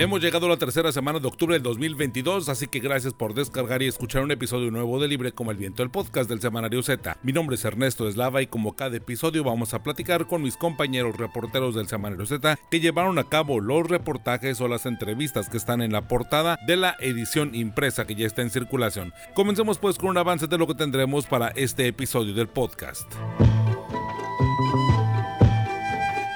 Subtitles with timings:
[0.00, 3.82] Hemos llegado a la tercera semana de octubre del 2022, así que gracias por descargar
[3.82, 7.18] y escuchar un episodio nuevo de Libre como el Viento, el podcast del Semanario Z.
[7.22, 11.18] Mi nombre es Ernesto Eslava y como cada episodio vamos a platicar con mis compañeros
[11.18, 15.82] reporteros del Semanario Z que llevaron a cabo los reportajes o las entrevistas que están
[15.82, 19.12] en la portada de la edición impresa que ya está en circulación.
[19.34, 23.12] Comencemos pues con un avance de lo que tendremos para este episodio del podcast.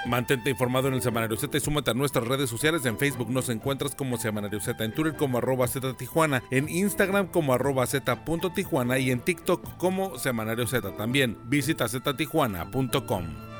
[0.06, 2.84] Mantente informado en el Semanario Z y súmate a nuestras redes sociales.
[2.84, 7.28] En Facebook nos encuentras como Semanario Z, en Twitter como arroba Z Tijuana, en Instagram
[7.28, 8.24] como arroba Z
[8.54, 11.38] Tijuana y en TikTok como Semanario Z también.
[11.44, 13.53] Visita ztijuana.com.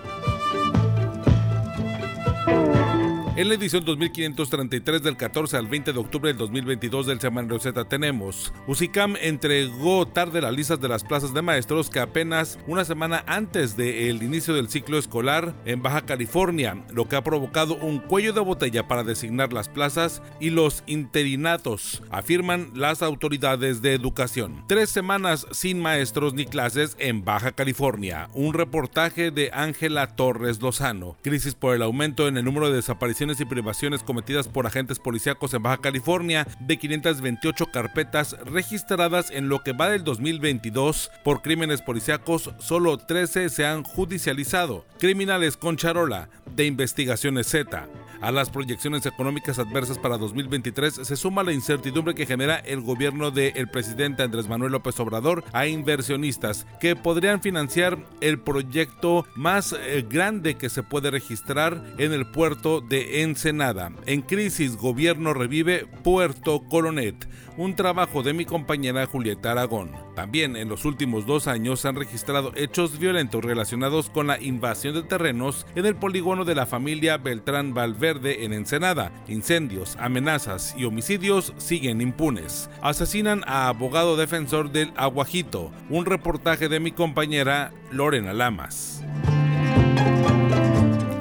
[3.36, 7.84] En la edición 2533 del 14 al 20 de octubre del 2022 del Semanario Z
[7.86, 13.24] tenemos UCICAM entregó tarde las listas de las plazas de maestros que apenas una semana
[13.26, 18.32] antes del inicio del ciclo escolar en Baja California, lo que ha provocado un cuello
[18.32, 24.64] de botella para designar las plazas y los interinatos, afirman las autoridades de educación.
[24.68, 28.28] Tres semanas sin maestros ni clases en Baja California.
[28.32, 31.16] Un reportaje de Ángela Torres Lozano.
[31.22, 35.54] Crisis por el aumento en el número de desapariciones y privaciones cometidas por agentes policíacos
[35.54, 41.80] en Baja California, de 528 carpetas registradas en lo que va del 2022 por crímenes
[41.80, 44.84] policíacos, solo 13 se han judicializado.
[44.98, 47.88] Criminales con charola de investigaciones Z.
[48.20, 53.30] A las proyecciones económicas adversas para 2023 se suma la incertidumbre que genera el gobierno
[53.30, 60.06] del presidente Andrés Manuel López Obrador a inversionistas que podrían financiar el proyecto más eh,
[60.08, 63.92] grande que se puede registrar en el puerto de Ensenada.
[64.06, 69.92] En crisis, gobierno revive Puerto Colonet, un trabajo de mi compañera Julieta Aragón.
[70.16, 74.94] También en los últimos dos años se han registrado hechos violentos relacionados con la invasión
[74.94, 79.12] de terrenos en el polígono de la familia Beltrán Valverde en Ensenada.
[79.28, 82.68] Incendios, amenazas y homicidios siguen impunes.
[82.82, 85.70] Asesinan a abogado defensor del Aguajito.
[85.88, 89.02] Un reportaje de mi compañera Lorena Lamas.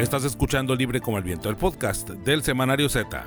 [0.04, 3.26] Estás escuchando Libre como el Viento, el podcast del Semanario Z.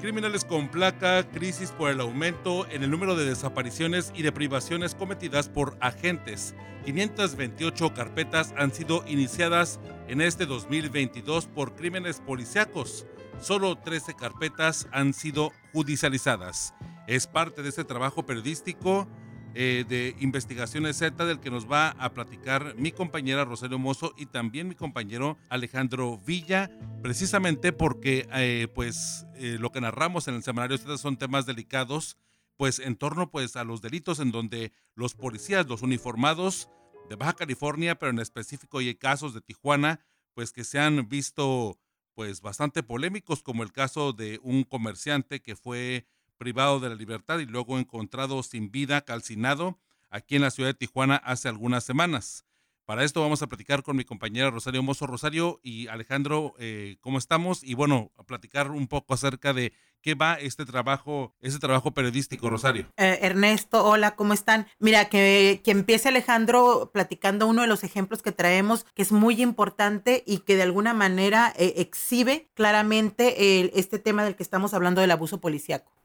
[0.00, 4.96] Criminales con placa, crisis por el aumento en el número de desapariciones y de privaciones
[4.96, 6.56] cometidas por agentes.
[6.86, 9.78] 528 carpetas han sido iniciadas
[10.08, 13.06] en este 2022 por crímenes policíacos.
[13.40, 16.74] Solo 13 carpetas han sido judicializadas.
[17.06, 19.06] Es parte de este trabajo periodístico
[19.54, 24.26] eh, de Investigaciones Z del que nos va a platicar mi compañera Rosario Mozo y
[24.26, 26.70] también mi compañero Alejandro Villa,
[27.02, 32.16] precisamente porque eh, pues eh, lo que narramos en el semanario Z son temas delicados
[32.56, 36.68] pues en torno pues a los delitos en donde los policías, los uniformados
[37.08, 40.00] de Baja California, pero en específico hay casos de Tijuana,
[40.34, 41.78] pues que se han visto
[42.14, 46.06] pues bastante polémicos como el caso de un comerciante que fue
[46.40, 49.78] privado de la libertad y luego encontrado sin vida, calcinado,
[50.08, 52.46] aquí en la ciudad de Tijuana hace algunas semanas.
[52.86, 57.18] Para esto vamos a platicar con mi compañera Rosario Mozo Rosario y Alejandro, eh, ¿cómo
[57.18, 57.62] estamos?
[57.62, 62.48] Y bueno, a platicar un poco acerca de qué va este trabajo, este trabajo periodístico,
[62.48, 62.86] Rosario.
[62.96, 64.66] Eh, Ernesto, hola, ¿cómo están?
[64.78, 69.42] Mira, que, que empiece Alejandro platicando uno de los ejemplos que traemos, que es muy
[69.42, 75.02] importante y que de alguna manera eh, exhibe claramente este tema del que estamos hablando
[75.02, 75.99] del abuso policíaco.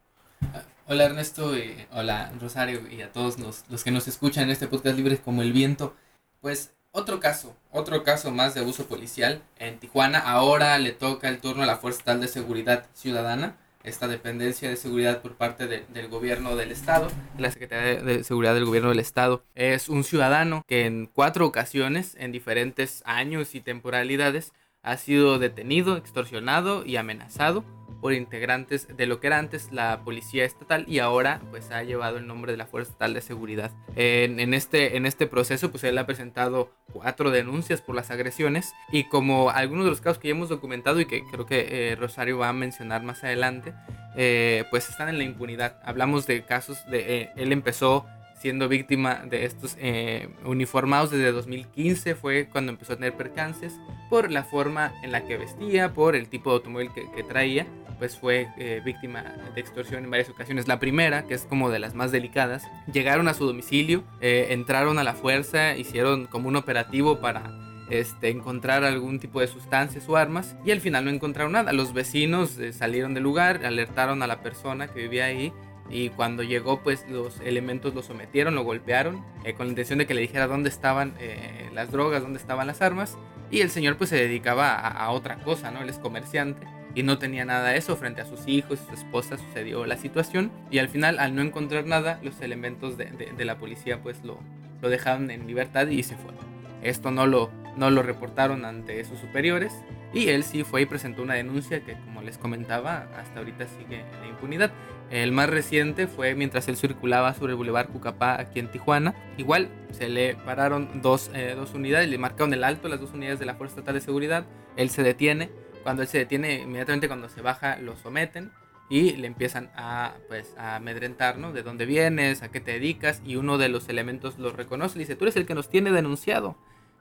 [0.88, 4.96] Hola Ernesto, y hola Rosario y a todos los, que nos escuchan en este podcast
[4.96, 5.96] Libre como el Viento.
[6.42, 10.20] Pues otro caso, otro caso más de abuso policial en Tijuana.
[10.20, 14.76] Ahora le toca el turno a la Fuerza Estatal de Seguridad Ciudadana, esta dependencia de
[14.76, 17.08] seguridad por parte del gobierno del estado,
[17.40, 19.44] la Secretaría de Seguridad del gobierno del estado.
[19.56, 24.54] Es un ciudadano que en cuatro ocasiones, en diferentes años y temporalidades,
[24.84, 27.64] ha sido detenido, extorsionado y amenazado
[28.06, 32.18] por integrantes de lo que era antes la policía estatal y ahora pues ha llevado
[32.18, 33.72] el nombre de la Fuerza Estatal de Seguridad.
[33.96, 39.06] En, este, en este proceso pues él ha presentado cuatro denuncias por las agresiones y
[39.06, 42.38] como algunos de los casos que ya hemos documentado y que creo que eh, Rosario
[42.38, 43.74] va a mencionar más adelante,
[44.16, 45.80] eh, pues están en la impunidad.
[45.84, 48.06] Hablamos de casos de eh, él empezó
[48.46, 53.74] siendo víctima de estos eh, uniformados desde 2015 fue cuando empezó a tener percances
[54.08, 57.66] por la forma en la que vestía, por el tipo de automóvil que, traía,
[57.98, 59.24] pues fue eh, víctima
[59.56, 60.68] de extorsión en varias ocasiones.
[60.68, 65.00] La primera, que es como de las más delicadas, llegaron a su domicilio, eh, entraron
[65.00, 67.52] a la fuerza, hicieron como un operativo para
[67.90, 71.74] este, encontrar algún tipo de sustancias o armas y al final no encontraron nada.
[71.74, 75.52] Los vecinos salieron del lugar, alertaron a la persona que vivía ahí
[75.90, 80.08] y cuando llegó pues los elementos lo sometieron, lo golpearon eh, con la intención de
[80.08, 83.18] que le dijera dónde estaban eh, las drogas, dónde estaban las armas
[83.52, 85.82] Y el señor pues se dedicaba a, otra cosa, ¿no?
[85.82, 86.66] Él es comerciante
[86.96, 89.98] y no tenía nada de eso frente a sus hijos y su esposa sucedió la
[89.98, 94.24] situación y al final al no encontrar nada los elementos de, de, la policía pues
[94.24, 94.40] lo,
[94.82, 96.40] lo dejaron en libertad y se fueron.
[96.82, 99.74] Esto no lo, no lo reportaron ante sus superiores
[100.16, 104.00] y él sí fue y presentó una denuncia que como les comentaba hasta ahorita sigue
[104.00, 104.72] en la impunidad.
[105.12, 109.14] El más reciente fue mientras él circulaba sobre el Boulevard Cucapá aquí en Tijuana.
[109.38, 113.40] Igual se le pararon dos, eh, dos unidades, le marcaron el alto las dos unidades
[113.40, 114.46] de la Fuerza Estatal de Seguridad.
[114.78, 115.52] Él se detiene.
[115.84, 118.52] Cuando él se detiene, inmediatamente cuando se baja, lo someten
[118.90, 121.52] y le empiezan a, pues, a amedrentar, ¿no?
[121.52, 123.22] De dónde vienes, a qué te dedicas.
[123.26, 124.98] Y uno de los elementos lo reconoce.
[124.98, 126.58] Le dice, tú eres el que nos tiene denunciado.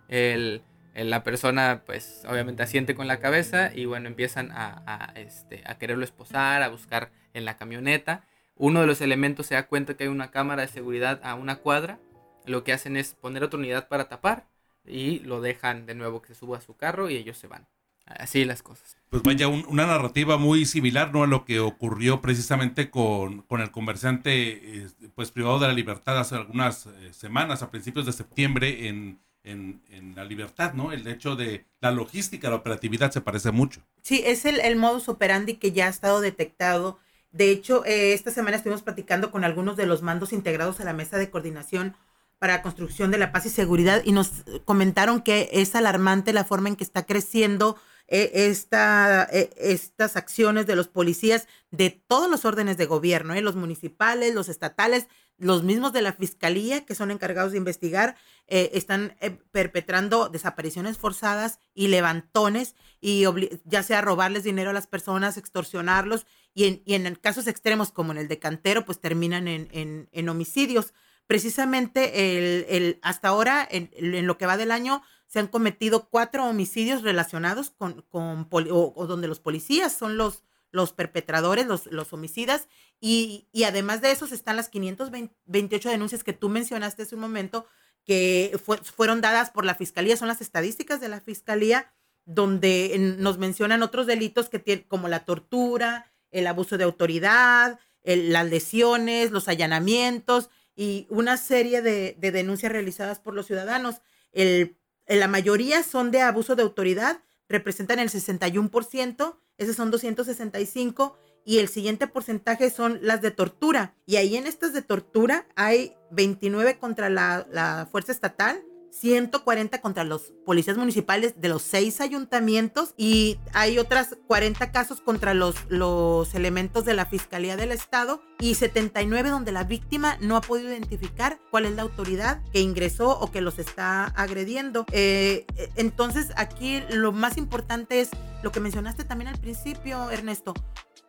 [0.09, 0.63] El,
[0.95, 6.05] la persona pues obviamente asiente con la cabeza y bueno empiezan a, este, a quererlo
[6.05, 8.25] esposar, a buscar en la camioneta.
[8.57, 11.57] Uno de los elementos se da cuenta que hay una cámara de seguridad a una
[11.57, 11.99] cuadra.
[12.47, 14.47] Lo que hacen es poner otra unidad para tapar
[14.87, 17.67] y lo dejan de nuevo que se suba a su carro y ellos se van.
[18.07, 18.99] Así las cosas.
[19.09, 21.23] Pues vaya, una narrativa muy similar ¿no?
[21.23, 26.35] a lo que ocurrió precisamente con, con el comerciante pues privado de la libertad hace
[26.35, 30.93] algunas eh, semanas, a principios de septiembre, en, en, la libertad, ¿no?
[30.93, 33.81] El hecho de la logística, la operatividad se parece mucho.
[34.03, 36.99] Sí, es el, el modus operandi que ya ha estado detectado.
[37.31, 40.93] De hecho, eh, esta semana estuvimos platicando con algunos de los mandos integrados a la
[40.93, 41.95] mesa de coordinación
[42.39, 46.69] para construcción de la paz y seguridad y nos comentaron que es alarmante la forma
[46.69, 47.77] en que está creciendo
[48.07, 53.57] eh, esta, eh, estas acciones de los policías de todos los órdenes de gobierno, los
[53.57, 55.07] municipales, los estatales,
[55.37, 58.17] los mismos de la fiscalía que son encargados de investigar
[58.47, 63.25] eh, están eh, perpetrando desapariciones forzadas y levantones y
[63.65, 68.29] ya sea robarles dinero a las personas, extorsionarlos y en, casos extremos como en el
[68.29, 70.95] de Cantero pues terminan en, homicidios.
[71.27, 73.91] Precisamente hasta ahora en,
[74.27, 79.29] lo que va del año se han cometido cuatro homicidios relacionados con, con o donde
[79.29, 80.45] los policías son los
[80.75, 82.67] los perpetradores, los, los homicidas,
[83.01, 87.67] y, además de esos están las 528 denuncias que tú mencionaste hace un momento,
[88.05, 88.61] que
[88.97, 91.93] fueron dadas por la Fiscalía, son las estadísticas de la Fiscalía,
[92.27, 98.51] donde nos mencionan otros delitos que tienen, como la tortura, el abuso de autoridad, las
[98.51, 104.01] lesiones, los allanamientos y una serie de, denuncias realizadas por los ciudadanos.
[104.33, 111.59] El, la mayoría son de abuso de autoridad, representan el 61%, esos son 265 y
[111.59, 113.95] el siguiente porcentaje son las de tortura.
[114.07, 120.05] Y ahí en estas de tortura hay 29 contra la, la fuerza estatal, 140 contra
[120.05, 126.35] los policías municipales de los seis ayuntamientos y hay otras 40 casos contra los, los
[126.35, 131.41] elementos de la Fiscalía del Estado y 79 donde la víctima no ha podido identificar
[131.51, 134.87] cuál es la autoridad que ingresó o que los está agrediendo.
[134.93, 135.45] Eh,
[135.75, 138.11] entonces aquí lo más importante es
[138.43, 140.55] lo que mencionaste también al principio, Ernesto.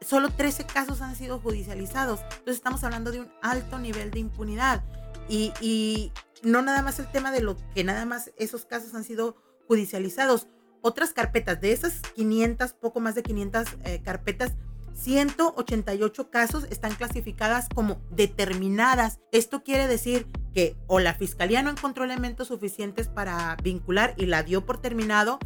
[0.01, 2.21] Solo 13 casos han sido judicializados.
[2.21, 4.83] Entonces estamos hablando de un alto nivel de impunidad.
[5.27, 6.11] Y, y,
[6.45, 9.35] no nada más el tema de lo que nada más esos casos han sido
[9.67, 10.47] judicializados.
[10.81, 14.53] Otras carpetas, de esas 500, poco más de 500 eh, carpetas,
[14.93, 19.19] 188 casos están clasificadas como determinadas.
[19.31, 24.43] Esto quiere decir que o la fiscalía no encontró elementos suficientes para vincular y la
[24.43, 25.39] dio por terminado,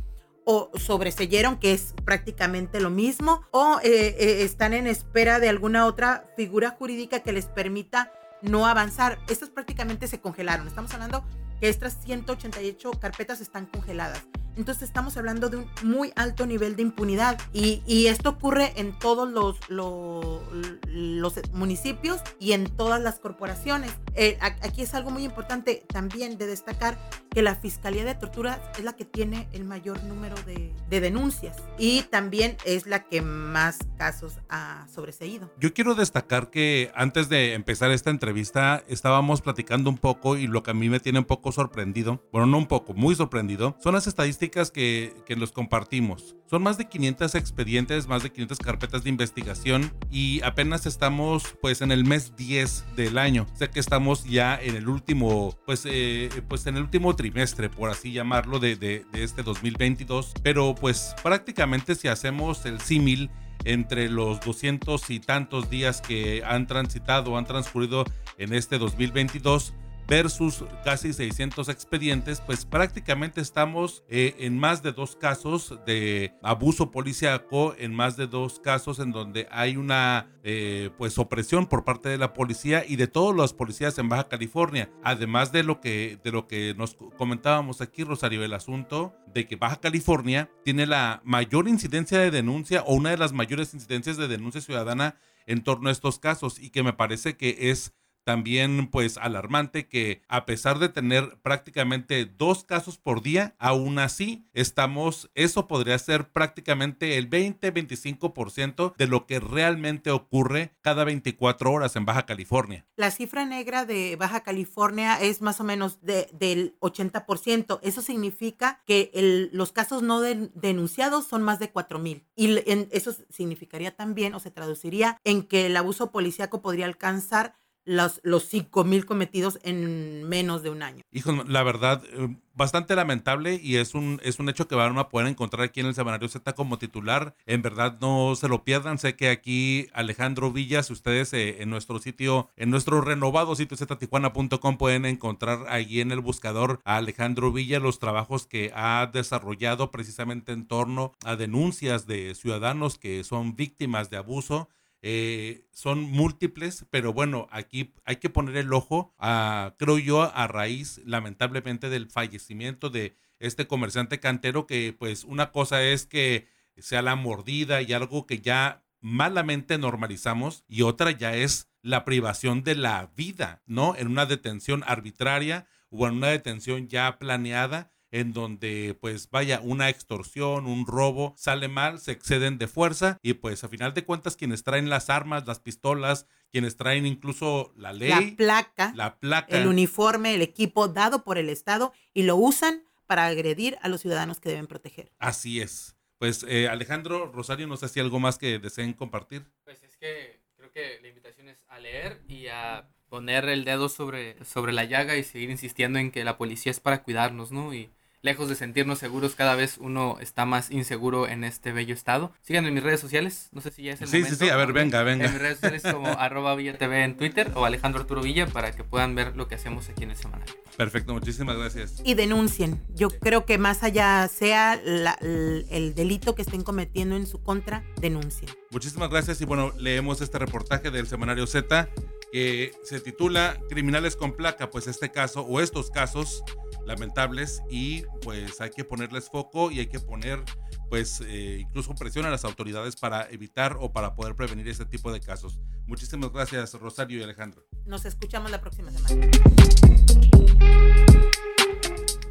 [0.45, 5.85] o sobreseyeron, que es prácticamente lo mismo, o eh, eh, están en espera de alguna
[5.85, 9.19] otra figura jurídica que les permita no avanzar.
[9.29, 10.67] Estas prácticamente se congelaron.
[10.67, 11.23] Estamos hablando
[11.59, 14.25] que estas 188 carpetas están congeladas.
[14.59, 18.91] Entonces estamos hablando de un muy alto nivel de impunidad y, y esto ocurre en
[18.99, 20.41] todos los, los,
[20.85, 23.89] los, municipios y en todas las corporaciones.
[24.15, 26.97] Eh, aquí es algo muy importante también de destacar
[27.29, 31.55] que la Fiscalía de Torturas es la que tiene el mayor número de, de denuncias
[31.77, 35.49] y también es la que más casos ha sobreseído.
[35.57, 40.63] Yo quiero destacar que antes de empezar esta entrevista estábamos platicando un poco y lo
[40.63, 43.93] que a mí me tiene un poco sorprendido, bueno, no un poco, muy sorprendido, son
[43.93, 46.35] las estadísticas que, que nos compartimos.
[46.49, 51.81] Son más de 500 expedientes, más de 500 carpetas de investigación y apenas estamos pues
[51.81, 53.45] en el mes 10 del año.
[53.53, 57.89] Sé que estamos ya en el último, pues, eh, pues en el último trimestre, por
[57.89, 60.33] así llamarlo, de, de, de este 2022.
[60.41, 63.29] Pero pues prácticamente si hacemos el símil
[63.65, 68.05] entre los 200 y tantos días que han transitado, han transcurrido
[68.37, 69.73] en este 2022,
[70.09, 76.89] versus casi 600 expedientes, pues prácticamente estamos eh, en más de dos casos de abuso
[76.89, 82.09] policíaco, en más de dos casos en donde hay una eh, pues opresión por parte
[82.09, 84.89] de la policía y de todos los policías en Baja California.
[85.03, 89.57] Además de lo que, de lo que nos comentábamos aquí, Rosario, el asunto de que
[89.57, 94.27] Baja California tiene la mayor incidencia de denuncia o una de las mayores incidencias de
[94.27, 99.17] denuncia ciudadana en torno a estos casos y que me parece que es también pues
[99.17, 105.67] alarmante que a pesar de tener prácticamente dos casos por día, aún así estamos, eso
[105.67, 112.25] podría ser prácticamente el 20-25% de lo que realmente ocurre cada 24 horas en Baja
[112.25, 112.85] California.
[112.95, 117.79] La cifra negra de Baja California es más o menos de, del 80%.
[117.81, 119.11] Eso significa que
[119.51, 122.25] los casos no denunciados son más de 4 mil.
[122.35, 122.57] Y
[122.91, 128.49] eso significaría también o se traduciría en que el abuso policíaco podría alcanzar los, los
[128.85, 131.03] mil cometidos en menos de un año.
[131.11, 135.09] Hijo, la verdad, eh, bastante lamentable y es un, es un hecho que van a
[135.09, 137.35] poder encontrar aquí en el Semanario Z como titular.
[137.45, 138.99] En verdad, no se lo pierdan.
[138.99, 144.77] Sé que aquí Alejandro Villas, ustedes eh, en nuestro sitio, en nuestro renovado sitio ztijuana.com
[144.77, 150.51] pueden encontrar ahí en el buscador a Alejandro Villa los trabajos que ha desarrollado precisamente
[150.51, 154.69] en torno a denuncias de ciudadanos que son víctimas de abuso
[155.01, 160.47] eh, son múltiples, pero bueno, aquí hay que poner el ojo, a, creo yo, a
[160.47, 167.01] raíz lamentablemente del fallecimiento de este comerciante cantero, que pues una cosa es que sea
[167.01, 172.75] la mordida y algo que ya malamente normalizamos y otra ya es la privación de
[172.75, 173.95] la vida, ¿no?
[173.95, 179.89] En una detención arbitraria o en una detención ya planeada en donde pues vaya una
[179.89, 184.35] extorsión, un robo, sale mal, se exceden de fuerza y pues a final de cuentas
[184.35, 189.57] quienes traen las armas, las pistolas, quienes traen incluso la ley, la placa, la placa,
[189.57, 194.01] el uniforme, el equipo dado por el Estado y lo usan para agredir a los
[194.01, 195.11] ciudadanos que deben proteger.
[195.19, 195.95] Así es.
[196.19, 199.45] Pues eh, Alejandro, Rosario, no sé si algo más que deseen compartir.
[199.63, 203.89] Pues es que creo que la invitación es a leer y a poner el dedo
[203.89, 207.73] sobre, sobre la llaga y seguir insistiendo en que la policía es para cuidarnos, ¿no?
[207.73, 207.89] Y
[208.21, 212.33] lejos de sentirnos seguros, cada vez uno está más inseguro en este bello estado.
[212.41, 214.35] Síganme en mis redes sociales, no sé si ya es el sí, momento.
[214.37, 215.25] Sí, sí, a ver, venga, venga.
[215.25, 218.71] En mis redes sociales como arroba Villa TV en Twitter o Alejandro Arturo Villa para
[218.71, 220.55] que puedan ver lo que hacemos aquí en el semanario.
[220.77, 222.01] Perfecto, muchísimas gracias.
[222.03, 222.81] Y denuncien.
[222.95, 228.51] Yo creo que más allá sea el, delito que estén cometiendo en su contra, denuncien.
[228.71, 231.89] Muchísimas gracias y bueno, leemos este reportaje del semanario Z
[232.31, 236.43] que se titula Criminales con placa, pues este caso o estos casos
[236.89, 240.43] lamentables y pues hay que ponerles foco y hay que poner
[240.89, 245.11] pues eh, incluso presión a las autoridades para evitar o para poder prevenir este tipo
[245.13, 245.59] de casos.
[245.85, 247.63] Muchísimas gracias Rosario y Alejandro.
[247.85, 249.29] Nos escuchamos la próxima semana.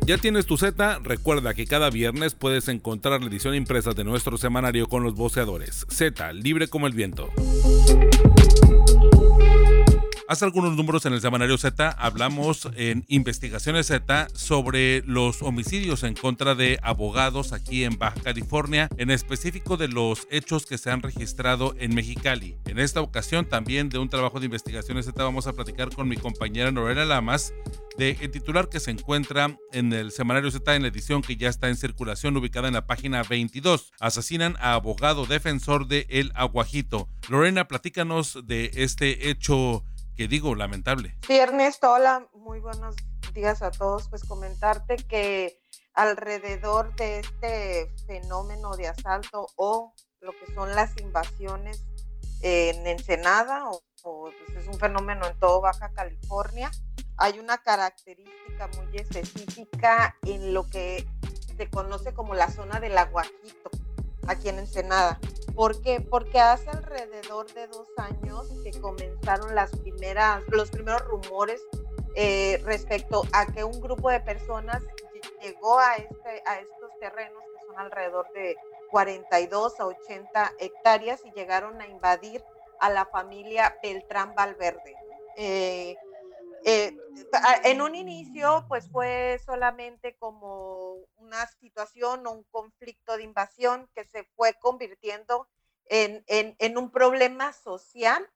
[0.05, 1.01] ¿Ya tienes tu Z?
[1.05, 5.87] Recuerda que cada viernes puedes encontrar la edición impresa de nuestro semanario con los voceadores.
[5.89, 7.29] Z, libre como el viento.
[10.29, 16.13] Hace algunos números en el semanario Z hablamos en Investigaciones Z sobre los homicidios en
[16.13, 21.01] contra de abogados aquí en Baja California, en específico de los hechos que se han
[21.01, 22.59] registrado en Mexicali.
[22.67, 26.19] En esta ocasión también de un trabajo de Investigaciones Z vamos a platicar con mi
[26.19, 27.55] compañera Norela Lamas
[27.97, 31.49] de el titular que se encuentra en el semanario Z en la edición que ya
[31.49, 33.95] está en circulación ubicada en la página 22.
[33.99, 37.09] Asesinan a abogado defensor de El Aguajito.
[37.31, 39.85] Lorena, platícanos de este hecho
[40.19, 41.15] que digo, lamentable.
[41.25, 42.97] Sí, Ernesto, hola, muy buenos
[43.35, 44.09] días a todos.
[44.09, 45.61] Pues comentarte que
[45.95, 51.85] alrededor de este fenómeno de asalto o lo que son las invasiones
[52.41, 56.73] en Ensenada, o, pues, es un fenómeno en todo Baja California,
[57.17, 61.07] hay una característica muy específica en lo que
[61.57, 63.71] se conoce como la zona del aguajito,
[64.29, 65.19] aquí en Ensenada.
[65.55, 66.01] ¿Por qué?
[66.01, 71.61] Porque hace alrededor de dos años que comenzaron las primeras, los primeros rumores
[72.15, 74.83] eh, respecto a que un grupo de personas
[75.43, 78.57] llegó a, este, a estos terrenos que son alrededor de
[78.91, 82.45] 42 a 80 hectáreas y llegaron a invadir
[82.81, 84.95] a la familia Beltrán Valverde.
[85.37, 85.97] Eh,
[86.65, 86.97] eh,
[87.65, 90.97] en un inicio, pues fue solamente como
[91.29, 95.47] una situación o un conflicto de invasión que se fue convirtiendo
[95.85, 98.29] en, en, un problema social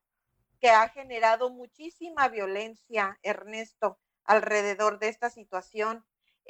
[0.61, 6.05] que ha generado muchísima violencia, Ernesto, alrededor de esta situación.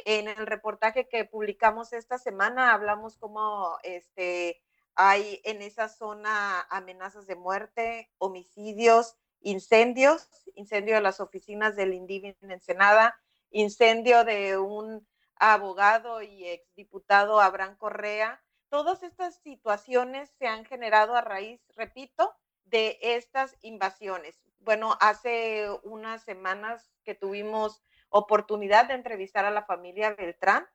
[0.04, 4.60] En el reportaje que publicamos esta semana hablamos cómo este,
[4.94, 12.36] hay en esa zona amenazas de muerte, homicidios, incendios, incendio de las oficinas del INDIVI
[12.42, 13.16] en Ensenada,
[13.50, 18.42] incendio de un abogado y exdiputado Abraham Correa.
[18.68, 22.34] Todas estas situaciones se han generado a raíz, repito,
[22.64, 24.40] de estas invasiones.
[24.60, 30.66] Bueno, hace unas semanas que tuvimos oportunidad de entrevistar a la familia Beltrán,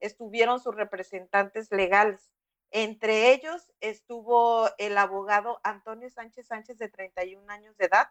[0.00, 2.30] estuvieron sus representantes legales.
[2.70, 8.08] Entre ellos estuvo el abogado Antonio Sánchez Sánchez de 31 años de edad,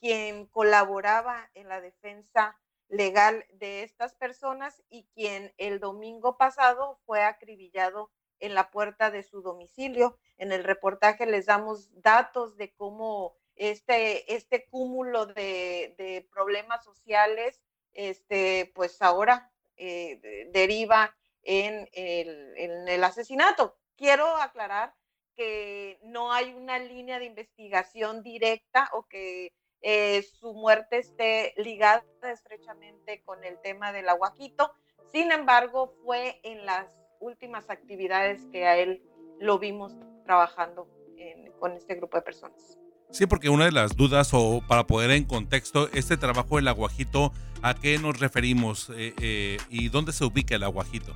[0.00, 7.22] quien colaboraba en la defensa legal de estas personas y quien el domingo pasado fue
[7.22, 10.18] acribillado en la puerta de su domicilio.
[10.36, 17.60] En el reportaje les damos datos de cómo este, este cúmulo de, problemas sociales,
[17.94, 23.76] este, pues ahora eh, deriva en el, en el asesinato.
[23.96, 24.94] Quiero aclarar
[25.34, 29.52] que no hay una línea de investigación directa o que
[29.88, 34.72] eh, su muerte esté ligada estrechamente con el tema del aguaquito.
[35.12, 36.88] Sin embargo, fue en las
[37.20, 39.00] últimas actividades que a él
[39.38, 40.88] lo vimos trabajando
[41.60, 42.76] con este grupo de personas.
[43.12, 47.32] Sí, porque una de las dudas, o para poder en contexto, este trabajo del aguajito,
[47.62, 51.14] ¿a qué nos referimos eh, eh, y dónde se ubica el aguajito?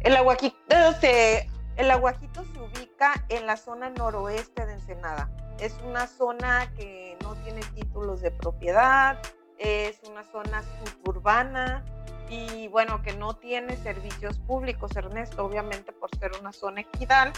[0.00, 0.56] El aguajito,
[1.02, 5.30] se, el aguajito se ubica en la zona noroeste de Ensenada.
[5.60, 9.18] Es una zona que no tiene títulos de propiedad,
[9.58, 11.84] es una zona suburbana
[12.28, 17.32] y bueno, que no tiene servicios públicos, Ernesto, obviamente por ser una zona equidal,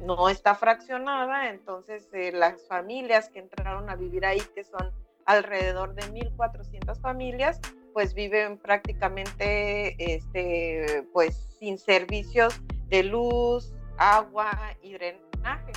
[0.00, 4.92] no está fraccionada, entonces eh, las familias que entraron a vivir ahí, que son
[5.26, 7.60] alrededor de 1.400 familias,
[7.92, 14.52] pues viven prácticamente este, pues, sin servicios de luz, agua
[14.82, 15.72] y drenaje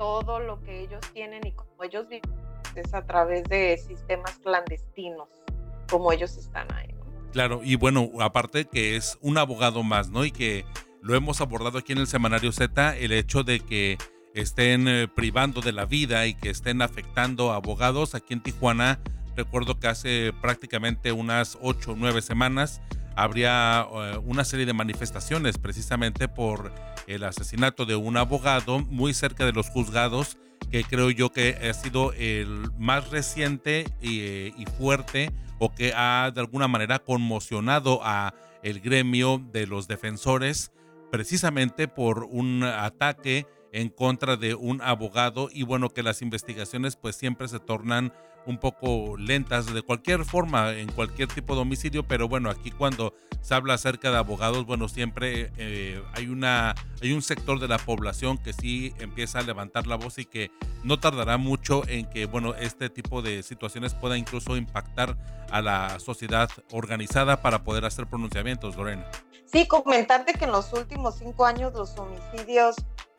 [0.00, 2.32] todo lo que ellos tienen y como ellos viven
[2.74, 5.28] es a través de sistemas clandestinos,
[5.90, 6.88] como ellos están ahí.
[7.32, 10.24] Claro, y bueno, aparte que es un abogado más, ¿no?
[10.24, 10.64] Y que
[11.02, 13.98] lo hemos abordado aquí en el Semanario Z, el hecho de que
[14.32, 19.00] estén eh, privando de la vida y que estén afectando a abogados aquí en Tijuana.
[19.36, 22.80] Recuerdo que hace prácticamente unas ocho o nueve semanas
[23.16, 26.72] habría eh, una serie de manifestaciones precisamente por
[27.14, 30.38] el asesinato de un abogado muy cerca de los juzgados,
[30.70, 36.40] que creo yo que ha sido el más reciente y, fuerte o que ha de
[36.40, 40.72] alguna manera conmocionado a el gremio de los defensores
[41.10, 47.16] precisamente por un ataque en contra de un abogado y bueno que las investigaciones pues
[47.16, 48.12] siempre se tornan
[48.46, 53.14] un poco lentas de cualquier forma en cualquier tipo de homicidio pero bueno aquí cuando
[53.42, 57.78] se habla acerca de abogados bueno siempre eh, hay una hay un sector de la
[57.78, 60.50] población que sí empieza a levantar la voz y que
[60.82, 65.16] no tardará mucho en que bueno este tipo de situaciones pueda incluso impactar
[65.50, 69.06] a la sociedad organizada para poder hacer pronunciamientos Lorena.
[69.52, 72.76] Sí comentarte que en los últimos cinco años los homicidios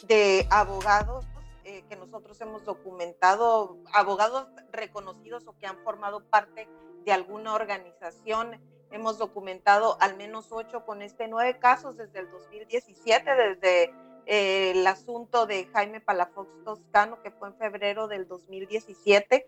[0.08, 1.26] de abogados
[1.64, 6.68] eh, que nosotros hemos documentado, abogados reconocidos o que han formado parte
[7.06, 8.60] de alguna organización.
[8.90, 13.84] Hemos documentado al menos ocho con este nueve casos desde el 2017, desde
[14.26, 19.48] eh, el asunto de Jaime Palafox Toscano, que fue en febrero del 2017.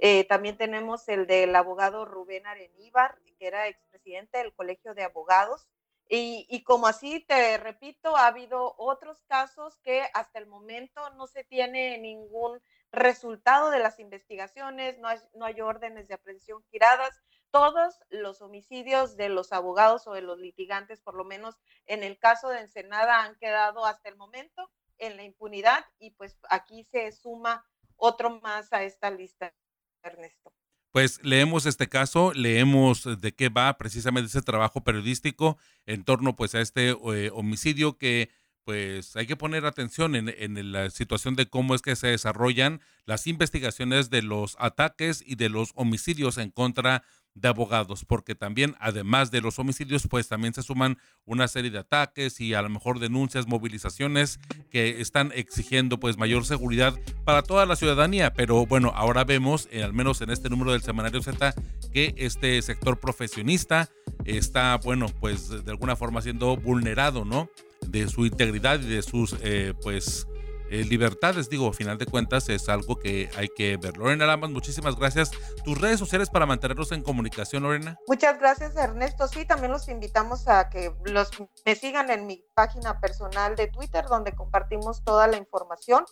[0.00, 5.66] Eh, también tenemos el del abogado Rubén Areníbar, que era expresidente del Colegio de Abogados.
[6.08, 11.44] Y, como así te repito, ha habido otros casos que hasta el momento no se
[11.44, 12.60] tiene ningún
[12.92, 17.20] resultado de las investigaciones, no hay, no hay órdenes de aprehensión giradas.
[17.50, 22.18] Todos los homicidios de los abogados o de los litigantes, por lo menos en el
[22.18, 27.12] caso de Ensenada, han quedado hasta el momento en la impunidad y pues aquí se
[27.12, 27.64] suma
[27.96, 29.54] otro más a esta lista,
[30.02, 30.52] Ernesto
[30.94, 36.54] pues leemos este caso, leemos de qué va precisamente ese trabajo periodístico en torno pues
[36.54, 38.30] a este eh, homicidio que
[38.62, 42.80] pues hay que poner atención en, en, la situación de cómo es que se desarrollan
[43.06, 47.02] las investigaciones de los ataques y de los homicidios en contra
[47.34, 51.78] de abogados, porque también, además de los homicidios, pues también se suman una serie de
[51.78, 54.38] ataques y a lo mejor denuncias, movilizaciones
[54.70, 56.94] que están exigiendo pues mayor seguridad
[57.24, 58.32] para toda la ciudadanía.
[58.32, 61.54] Pero bueno, ahora vemos, eh, al menos en este número del Semanario Z,
[61.92, 63.90] que este sector profesionista
[64.24, 67.48] está, bueno, pues de alguna forma siendo vulnerado, ¿no?
[67.86, 70.26] De su integridad y de sus, eh, pues,
[70.74, 73.96] eh, libertades, digo, a final de cuentas es algo que hay que ver.
[73.96, 75.30] Lorena Lamas, muchísimas gracias.
[75.64, 77.96] Tus redes sociales para mantenernos en comunicación, Lorena.
[78.08, 79.28] Muchas gracias, Ernesto.
[79.28, 81.30] Sí, también los invitamos a que los
[81.64, 86.04] me sigan en mi página personal de Twitter, donde compartimos toda la información.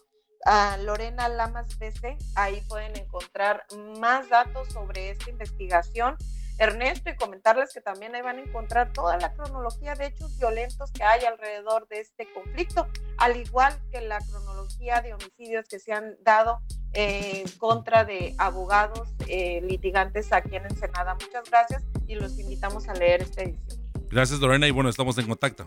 [0.45, 3.65] a Lorena Lamas BC, ahí pueden encontrar
[4.01, 6.17] más datos sobre esta investigación.
[6.59, 10.93] Ernesto, y comentarles que también ahí van a encontrar toda la cronología de hechos violentos
[10.93, 12.87] que hay alrededor de este conflicto,
[13.19, 16.61] al igual que la cronología de homicidios que se han dado
[16.93, 21.15] en contra de abogados eh, litigantes aquí en Ensenada.
[21.15, 23.81] Muchas gracias y los invitamos a leer esta edición.
[24.11, 25.67] Gracias Lorena y bueno, estamos en contacto.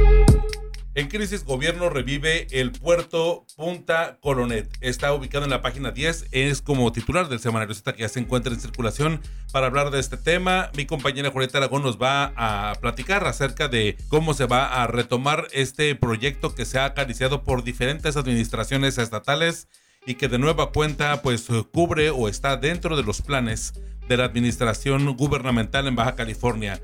[0.93, 4.67] En crisis, gobierno revive el puerto Punta Colonet.
[4.81, 6.25] Está ubicado en la página 10.
[6.31, 9.21] Es como titular del semanario Z que ya se encuentra en circulación.
[9.53, 13.95] Para hablar de este tema, mi compañera Julieta Aragón nos va a platicar acerca de
[14.09, 19.69] cómo se va a retomar este proyecto que se ha acariciado por diferentes administraciones estatales
[20.05, 23.75] y que de nueva cuenta pues cubre o está dentro de los planes
[24.09, 26.81] de la administración gubernamental en Baja California.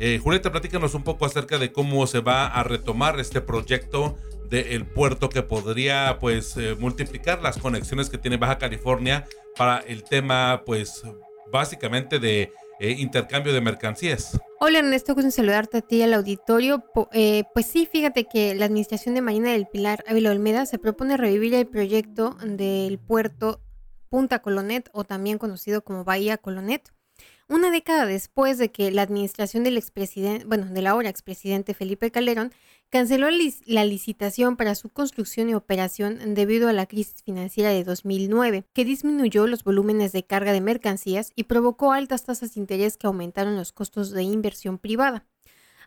[0.00, 4.16] Eh, Julieta, platícanos un poco acerca de cómo se va a retomar este proyecto
[4.48, 10.04] del puerto que podría pues eh, multiplicar las conexiones que tiene Baja California para el
[10.04, 11.02] tema pues
[11.50, 14.38] básicamente de eh, intercambio de mercancías.
[14.60, 16.84] Hola Ernesto, gusto saludarte a ti al auditorio.
[17.12, 21.16] Eh, pues sí, fíjate que la Administración de Marina del Pilar Ávila Olmeda se propone
[21.16, 23.60] revivir el proyecto del puerto
[24.10, 26.92] Punta Colonet o también conocido como Bahía Colonet.
[27.50, 32.52] Una década después de que la administración del expresidente, bueno, del ahora expresidente Felipe Calderón
[32.90, 38.64] canceló la licitación para su construcción y operación debido a la crisis financiera de 2009,
[38.74, 43.06] que disminuyó los volúmenes de carga de mercancías y provocó altas tasas de interés que
[43.06, 45.24] aumentaron los costos de inversión privada.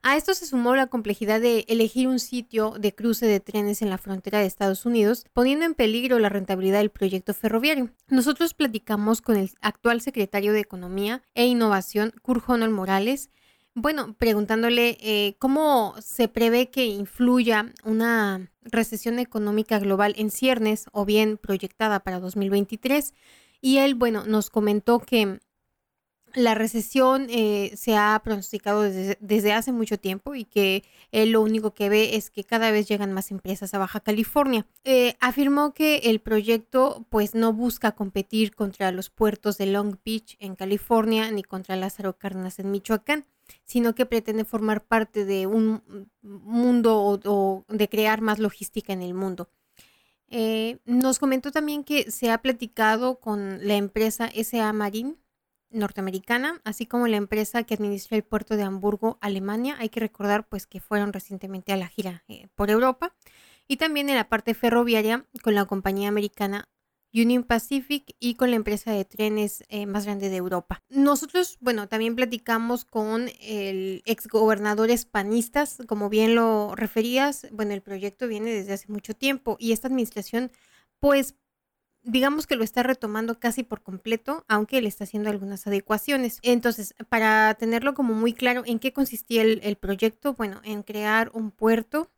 [0.04, 3.92] A esto se sumó la complejidad de elegir un sitio de cruce de trenes en
[3.92, 7.92] la frontera de Estados Unidos, poniendo en peligro la rentabilidad del proyecto ferroviario.
[8.08, 13.30] Nosotros platicamos con el actual secretario de Economía e Innovación, Kurt Morales,
[13.74, 21.06] bueno, preguntándole eh, cómo se prevé que influya una recesión económica global en ciernes o
[21.06, 23.14] bien proyectada para 2023.
[23.62, 25.40] Y él, bueno, nos comentó que
[26.36, 31.74] la recesión eh, se ha pronosticado desde, hace mucho tiempo y que él lo único
[31.74, 34.66] que ve es que cada vez llegan más empresas a Baja California.
[34.84, 40.38] Eh, afirmó que el proyecto pues no busca competir contra los puertos de Long Beach
[40.40, 43.26] en California ni contra Lázaro Cárdenas en Michoacán,
[43.64, 49.14] sino que pretende formar parte de un mundo o, de crear más logística en el
[49.14, 49.50] mundo.
[50.34, 55.16] Eh, nos comentó también que se ha platicado con la empresa SA Marine
[55.72, 59.76] norteamericana, así como la empresa que administra el puerto de Hamburgo, Alemania.
[59.80, 63.16] Hay que recordar pues que fueron recientemente a la gira eh, por Europa.
[63.68, 66.68] Y también en la parte ferroviaria con la compañía americana
[67.14, 70.82] Union Pacific y con la empresa de trenes eh, más grande de Europa.
[70.90, 78.28] Nosotros, bueno, también platicamos con el exgobernador hispanistas, como bien lo referías, bueno, el proyecto
[78.28, 80.52] viene desde hace mucho tiempo y esta administración
[81.00, 81.36] pues
[82.04, 86.40] digamos que lo está retomando casi por completo, aunque le está haciendo algunas adecuaciones.
[86.42, 90.34] Entonces, para tenerlo como muy claro, ¿en qué consistía el, proyecto?
[90.34, 92.12] Bueno, en crear un puerto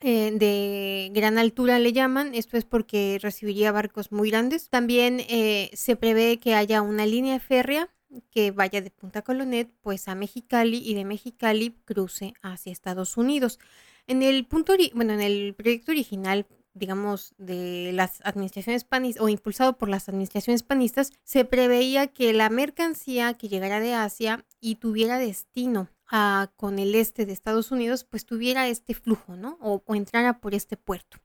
[0.00, 4.68] eh, de gran altura le llaman, esto es porque recibiría barcos muy grandes.
[4.68, 7.88] También eh, se prevé que haya una línea férrea
[8.30, 13.58] que vaya de Punta Colonet pues a Mexicali y de Mexicali cruce hacia Estados Unidos.
[14.06, 19.76] En el punto, bueno, en el proyecto original digamos, de las administraciones panistas o impulsado
[19.76, 25.18] por las administraciones panistas, se preveía que la mercancía que llegara de Asia y tuviera
[25.18, 29.58] destino a, con el este de Estados Unidos, pues tuviera este flujo, ¿no?
[29.60, 31.18] O, entrara por este puerto.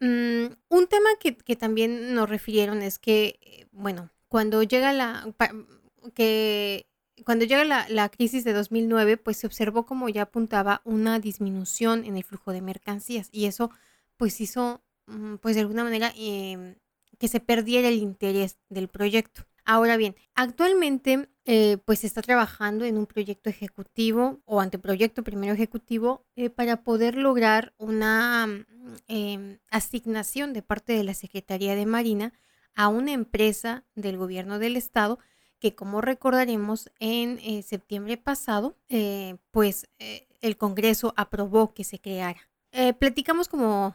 [0.00, 5.32] Mm, un tema que, también nos refirieron es que, eh, bueno, cuando llega la,
[6.14, 6.86] que
[7.24, 12.04] cuando llega la, la, crisis de 2009, pues se observó como ya apuntaba una disminución
[12.04, 13.70] en el flujo de mercancías y eso
[14.16, 16.76] pues hizo, mm, pues de alguna manera, em,
[17.18, 19.46] que se perdiera el interés del proyecto.
[19.64, 26.26] Ahora bien, actualmente eh, pues está trabajando en un proyecto ejecutivo o anteproyecto primero ejecutivo
[26.36, 28.64] eh, para poder lograr una mm,
[29.08, 32.34] em, asignación de parte de la Secretaría de Marina
[32.74, 35.18] a una empresa del gobierno del estado
[35.58, 38.76] que como recordaremos en eh, septiembre pasado
[39.50, 39.88] pues
[40.40, 42.40] el Congreso aprobó que se creara.
[42.98, 43.94] platicamos como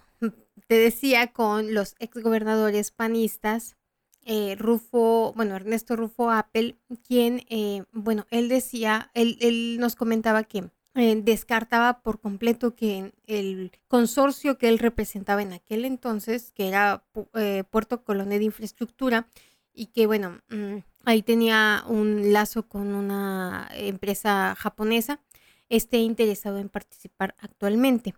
[0.67, 3.77] te decía, con los exgobernadores panistas,
[4.25, 6.77] eh, Rufo, bueno, Ernesto Rufo Apple,
[7.07, 13.13] quien, eh, bueno, él decía, él, él, nos comentaba que eh, descartaba por completo que
[13.25, 17.05] el consorcio que él representaba en aquel entonces, que era
[17.35, 19.27] eh, Puerto Coloné de Infraestructura,
[19.73, 25.21] y que bueno, mm, ahí tenía un lazo con una empresa japonesa,
[25.69, 28.15] esté interesado en participar actualmente.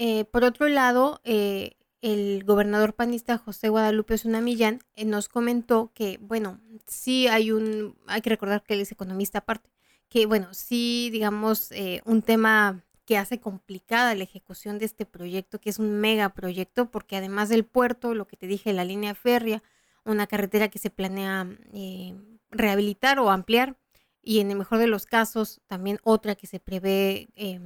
[0.00, 6.60] Eh, por otro lado, el gobernador panista José Guadalupe Osuna Millán nos comentó que, bueno,
[6.86, 9.70] sí hay un, hay que recordar que él es economista aparte,
[10.08, 15.60] que bueno, sí, digamos, eh, un tema que hace complicada la ejecución de este proyecto,
[15.60, 19.14] que es un mega proyecto, porque además del puerto, lo que te dije, la línea
[19.14, 19.62] férrea,
[20.04, 22.14] una carretera que se planea eh,
[22.50, 23.76] rehabilitar o ampliar,
[24.22, 27.60] y en el mejor de los casos también otra que se prevé eh,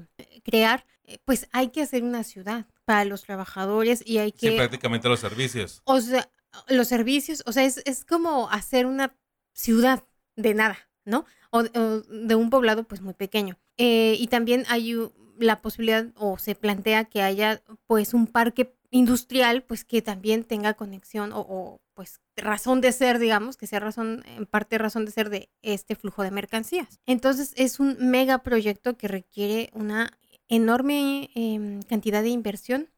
[0.45, 0.87] crear,
[1.25, 4.51] pues hay que hacer una ciudad para los trabajadores y hay que...
[4.51, 5.83] Sí, prácticamente los servicios.
[5.85, 6.29] O sea,
[6.69, 9.17] los servicios, o sea, es, es como hacer una
[9.55, 10.05] ciudad
[10.37, 11.25] de nada, ¿no?
[11.51, 13.59] O, de un poblado pues muy pequeño.
[13.77, 14.97] Eh, y también hay
[15.39, 20.75] la posibilidad o se plantea que haya pues un parque industrial pues que también tenga
[20.75, 25.31] conexión o, pues razón de ser digamos que sea razón en parte razón de ser
[25.31, 30.19] de este flujo de mercancías entonces es un mega proyecto que requiere una
[30.55, 32.91] enorme em, cantidad de inversión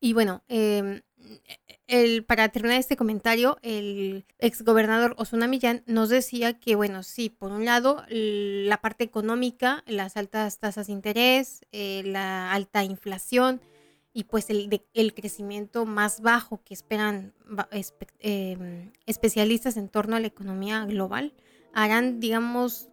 [0.00, 1.02] y bueno eh,
[1.86, 7.52] el, para terminar este comentario, el exgobernador Osuna Millán nos decía que, bueno, sí, por
[7.52, 13.60] un lado, la parte económica, las altas tasas de interés, eh, la alta inflación
[14.12, 17.34] y pues el, el crecimiento más bajo que esperan
[18.18, 21.34] em, especialistas en torno a la economía global,
[21.72, 22.88] harán, digamos,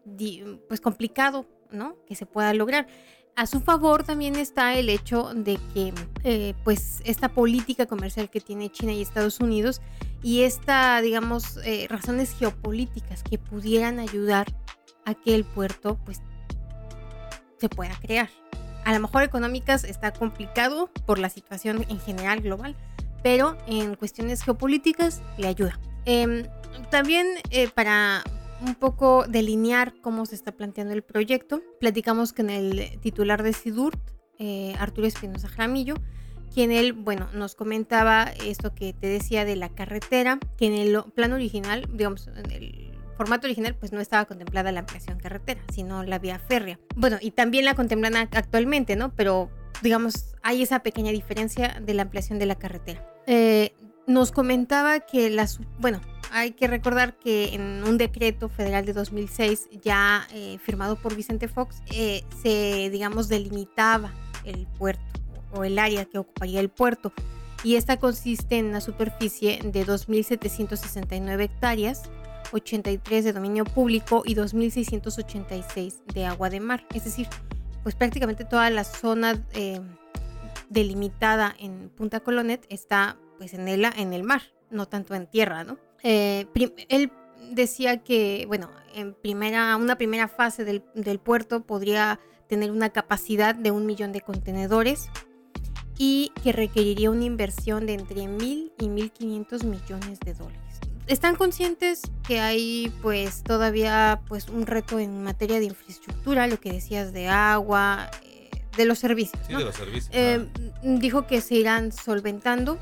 [0.68, 1.96] pues complicado, ¿no?
[2.06, 2.88] Que se pueda lograr.
[3.36, 5.92] A su favor también está el hecho de que
[6.24, 9.82] eh, pues esta política comercial que tiene China y Estados Unidos
[10.22, 14.48] y esta, digamos, eh, razones geopolíticas que pudieran ayudar
[15.06, 16.22] a que el puerto pues
[17.58, 18.30] se pueda crear.
[18.86, 22.76] A lo mejor económicas está complicado por la situación en general global,
[23.24, 25.80] pero en cuestiones geopolíticas le ayuda.
[26.06, 26.48] Em,
[26.92, 28.24] también eh, para
[28.66, 31.62] un poco delinear cómo se está planteando el proyecto.
[31.80, 34.00] Platicamos con el titular de SIDURT,
[34.40, 35.96] eh, Arturo Espinosa Jaramillo,
[36.54, 41.04] quien él, bueno, nos comentaba esto que te decía de la carretera, que en el
[41.16, 46.04] plan original, digamos, en el formato original, pues no estaba contemplada la ampliación carretera, sino
[46.04, 46.80] la vía férrea.
[46.96, 49.14] Bueno, y también la contemplan actualmente, ¿no?
[49.16, 49.50] Pero,
[49.82, 53.06] digamos, hay esa pequeña diferencia de la ampliación de la carretera.
[53.28, 53.74] Eh,
[54.08, 56.02] nos comentaba que las, bueno,
[56.34, 61.48] hay que recordar que en un decreto federal de 2006, ya eh, firmado por Vicente
[61.48, 64.12] Fox, eh, se, digamos, delimitaba
[64.44, 65.04] el puerto
[65.54, 67.14] o el área que ocuparía el puerto.
[67.64, 72.02] Y esta consiste en una superficie de 2.769 hectáreas,
[72.52, 76.84] 83 de dominio público y 2.686 de agua de mar.
[76.96, 77.28] Es decir,
[77.84, 79.80] pues prácticamente toda la zona eh,
[80.70, 84.42] delimitada en Punta Colonet está pues en el, en el mar,
[84.72, 85.78] no tanto en tierra, ¿no?
[86.04, 86.46] Eh,
[86.90, 87.12] él
[87.52, 93.72] decía que, bueno, en primera, una primera fase del, puerto podría tener una capacidad de
[93.72, 95.10] un millón de contenedores
[95.98, 100.60] y que requeriría una inversión de entre mil y mil quinientos millones de dólares.
[101.08, 106.72] Están conscientes que hay pues todavía pues un reto en materia de infraestructura, lo que
[106.72, 109.42] decías de agua, eh, de los servicios.
[109.48, 110.10] Sí, de los servicios.
[110.14, 110.48] Eh,
[110.84, 112.80] dijo que se irán solventando.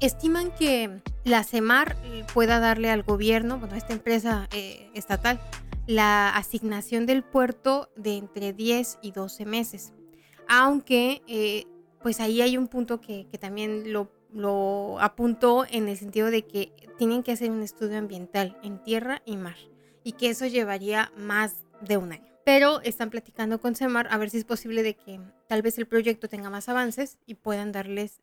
[0.00, 1.96] Estiman que la CEMAR
[2.32, 5.40] pueda darle al gobierno, bueno, a esta empresa eh, estatal,
[5.86, 9.92] la asignación del puerto de entre 10 y 12 meses.
[10.46, 11.66] Aunque, eh,
[12.02, 16.72] pues ahí hay un punto que, también lo, lo, apuntó en el sentido de que
[16.98, 19.56] tienen que hacer un estudio ambiental en tierra y mar
[20.04, 22.24] y que eso llevaría más de un año.
[22.44, 25.86] Pero están platicando con CEMAR a ver si es posible de que tal vez el
[25.86, 28.22] proyecto tenga más avances y puedan darles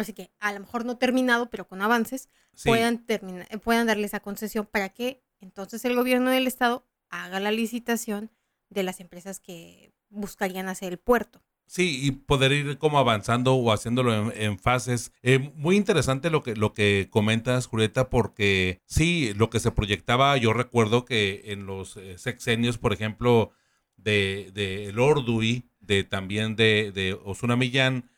[0.00, 2.28] así que a lo mejor no terminado, pero con avances,
[2.64, 7.40] puedan, terminar, eh, puedan darle esa concesión para que entonces el gobierno del estado haga
[7.40, 8.30] la licitación
[8.70, 11.42] de las empresas que buscarían hacer el puerto.
[11.66, 15.12] Sí, y poder ir como avanzando o haciéndolo en, fases.
[15.22, 20.34] Eh, muy interesante lo que, lo que comentas, Julieta, porque sí, lo que se proyectaba,
[20.38, 23.52] yo recuerdo que en los eh, sexenios, por ejemplo,
[23.98, 28.08] de, de el Ordui, de también de, de Osuna Millán,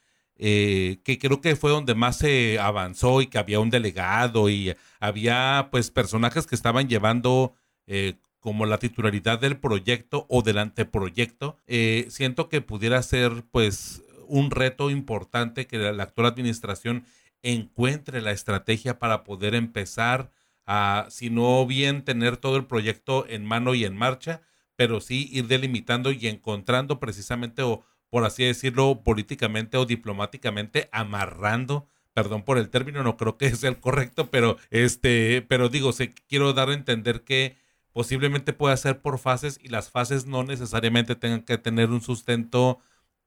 [0.43, 4.75] eh, que creo que fue donde más se avanzó y que había un delegado y
[4.99, 7.53] había pues personajes que estaban llevando
[7.87, 11.59] eh, como la titularidad del proyecto o del anteproyecto.
[11.67, 17.05] Eh, siento que pudiera ser pues un reto importante que la, actual administración
[17.43, 20.31] encuentre la estrategia para poder empezar
[20.65, 24.41] a, si no bien tener todo el proyecto en mano y en marcha,
[24.75, 31.89] pero sí ir delimitando y encontrando precisamente o por así decirlo, políticamente o diplomáticamente amarrando
[32.13, 36.13] perdón por el término, no creo que sea el correcto, pero este, pero digo, se,
[36.29, 37.57] quiero dar a entender que
[37.93, 42.79] posiblemente pueda ser por fases y las fases no necesariamente tengan que tener un sustento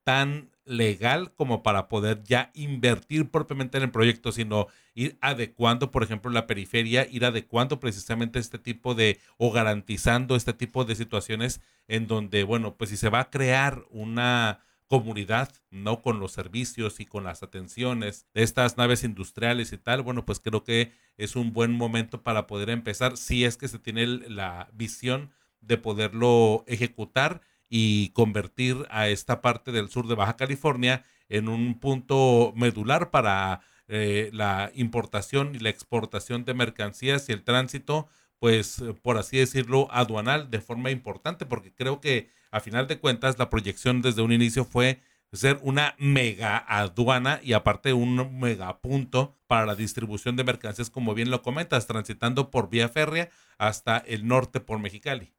[0.04, 6.04] tan legal como para poder ya invertir propiamente en el proyecto, sino ir adecuando, por
[6.04, 11.62] ejemplo, la periferia, ir adecuando precisamente este tipo de o garantizando este tipo de situaciones
[11.88, 14.60] en donde, bueno, pues si se va a crear una
[14.94, 16.04] comunidad, ¿no?
[16.04, 20.40] Con los servicios y con las atenciones de estas naves industriales y tal, bueno, pues
[20.40, 24.70] creo que es un buen momento para poder empezar, si es que se tiene la
[24.72, 31.50] visión de poderlo ejecutar y convertir a esta parte del sur de Baja California en
[31.50, 38.10] un punto medular para eh, la importación y la exportación de mercancías y el tránsito,
[38.38, 43.40] pues por así decirlo, aduanal de forma importante, porque creo que a final de cuentas
[43.40, 45.02] la proyección desde un inicio fue
[45.34, 51.16] ser una mega aduana y aparte un mega punto para la distribución de mercancías, como
[51.16, 55.34] bien lo comentas, transitando por vía férrea hasta el norte por Mexicali.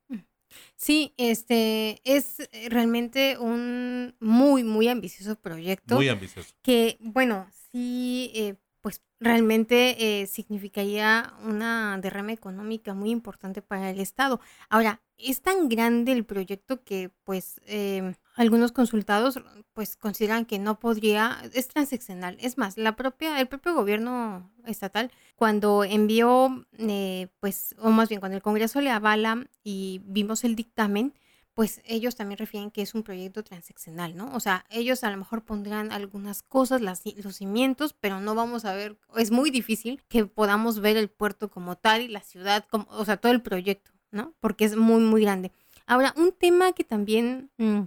[0.75, 5.95] Sí, este es realmente un muy, muy ambicioso proyecto.
[5.95, 6.53] Muy ambicioso.
[6.63, 13.99] Que, bueno, sí, eh, pues realmente eh, significaría una derrama económica muy importante para el
[13.99, 14.41] Estado.
[14.69, 19.41] Ahora, es tan grande el proyecto que pues em, algunos consultados
[19.73, 22.37] pues consideran que no podría, es transaccional.
[22.43, 28.21] Es más, la propia, el propio gobierno estatal, cuando envió, eh, pues, o más bien
[28.21, 31.15] cuando el Congreso le avala y vimos el dictamen,
[31.55, 34.35] pues ellos también refieren que es un proyecto transaccional, ¿no?
[34.35, 38.65] O sea, ellos a lo mejor pondrán algunas cosas, las, los cimientos, pero no vamos
[38.65, 42.67] a ver, es muy difícil que podamos ver el puerto como tal y la ciudad,
[42.69, 44.35] como, o sea, todo el proyecto, ¿no?
[44.41, 45.53] Porque es muy, muy grande.
[45.87, 47.83] Ahora, un tema que también mm,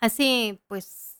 [0.00, 1.16] hace, pues,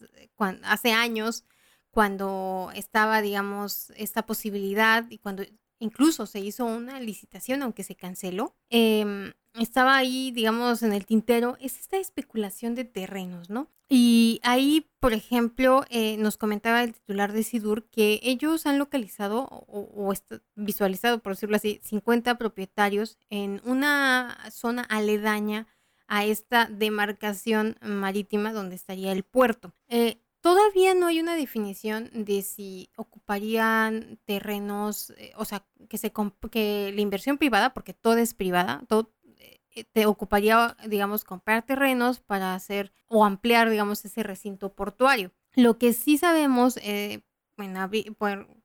[0.63, 1.45] hace años,
[1.91, 5.45] cuando estaba, digamos, esta posibilidad y cuando
[5.79, 11.57] incluso se hizo una licitación, aunque se canceló, eh, estaba ahí, digamos, en el tintero,
[11.61, 13.71] es esta especulación de terrenos, ¿no?
[13.89, 19.47] Y ahí, por ejemplo, eh, nos comentaba el titular de Sidur que ellos han localizado
[19.49, 20.13] o,
[20.57, 25.69] visualizado, por decirlo así, 50 propietarios en una zona aledaña
[26.09, 29.73] a esta demarcación marítima donde estaría el puerto.
[29.89, 36.13] Eh, todavía no hay una definición de si ocuparían terrenos, eh, o sea, que, se
[36.53, 42.21] que la inversión privada, porque todo es privada, todo, eh, te ocuparía, digamos, comprar terrenos
[42.21, 45.33] para hacer o ampliar, digamos, ese recinto portuario.
[45.57, 47.23] Lo que sí sabemos, eh,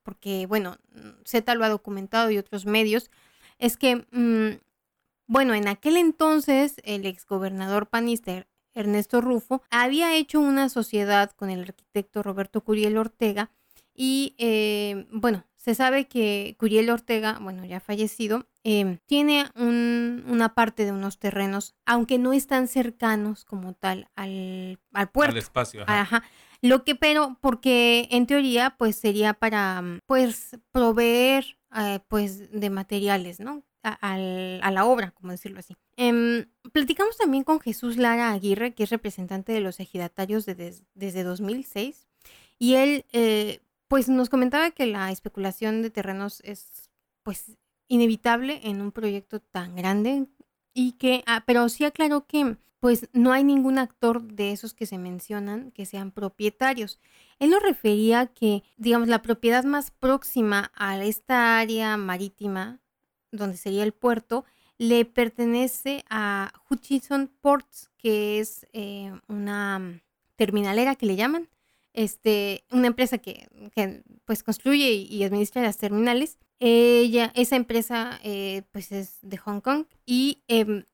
[0.04, 0.78] porque, bueno,
[1.26, 3.10] Z lo ha documentado y otros medios,
[3.58, 4.62] es que, mm,
[5.26, 11.62] bueno, en aquel entonces el exgobernador panista Ernesto Rufo había hecho una sociedad con el
[11.62, 13.51] arquitecto Roberto Curiel Ortega
[13.93, 20.86] y, eh, bueno, se sabe que Curiel Ortega, bueno, ya fallecido, em, tiene una parte
[20.86, 25.34] de unos terrenos, aunque no están cercanos como tal al, al puerto.
[25.34, 25.84] Al espacio.
[25.86, 26.23] Ajá.
[26.62, 33.39] Lo que, pero, porque en teoría, pues sería para, pues, proveer, eh, pues, de materiales,
[33.39, 33.63] ¿no?
[33.84, 35.76] A, la obra, como decirlo así.
[35.98, 42.08] Em, platicamos también con Jesús Lara Aguirre, que es representante de los ejidatarios desde 2006,
[42.60, 46.91] y él, eh, pues nos comentaba que la especulación de terrenos es
[47.24, 50.28] pues inevitable en un proyecto tan grande
[50.74, 54.88] y que, ah, pero sí aclaró que pues no hay ningún actor de esos que
[54.88, 57.00] se mencionan que sean propietarios.
[57.38, 62.80] Él nos refería que, digamos, la propiedad más próxima a esta área marítima,
[63.32, 64.46] donde sería el puerto,
[64.78, 70.02] le pertenece a Hutchison Ports, que es eh, una
[70.36, 71.50] terminalera que le llaman,
[71.94, 73.48] este, una empresa que,
[74.26, 76.39] pues construye y, administra las terminales.
[76.60, 80.86] Ella, esa empresa eh, pues es de Hong Kong y em,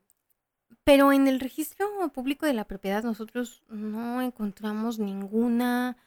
[0.84, 5.98] pero en el registro público de la propiedad nosotros no encontramos ninguna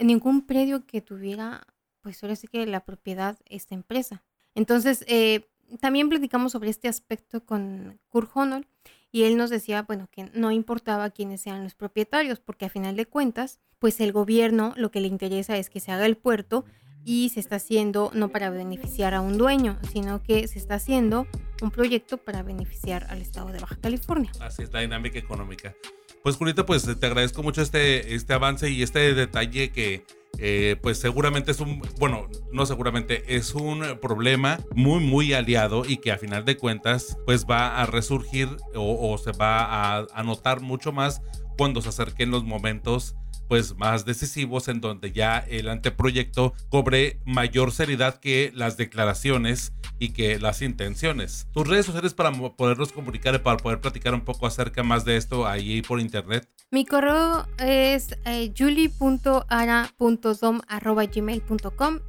[0.00, 1.66] ningún predio que tuviera
[2.00, 4.24] pues ahora sí que la propiedad esta empresa.
[4.54, 5.48] Entonces eh,
[5.80, 8.66] también platicamos sobre este aspecto con Kurt Honor
[9.12, 12.96] y él nos decía, bueno, que no importaba quiénes sean los propietarios, porque a final
[12.96, 16.64] de cuentas, pues el gobierno lo que le interesa es que se haga el puerto
[17.04, 21.26] y se está haciendo no para beneficiar a un dueño, sino que se está haciendo
[21.62, 24.32] un proyecto para beneficiar al estado de Baja California.
[24.40, 25.74] Así es la dinámica económica.
[26.22, 30.06] Pues Julita, pues te agradezco mucho este, este avance y este detalle que,
[30.38, 35.98] eh, pues seguramente es un, bueno, no seguramente, es un problema muy, muy aliado y
[35.98, 40.60] que a final de cuentas, pues va a resurgir o, se va a, a notar
[40.60, 41.22] mucho más
[41.56, 43.16] cuando se acerquen los momentos
[43.48, 50.10] pues más decisivos en donde ya el anteproyecto cobre mayor seriedad que las declaraciones y
[50.10, 51.46] que las intenciones.
[51.52, 55.16] Tus redes sociales para poderlos comunicar y para poder platicar un poco acerca más de
[55.16, 56.48] esto ahí por internet.
[56.70, 58.52] Mi correo es eh,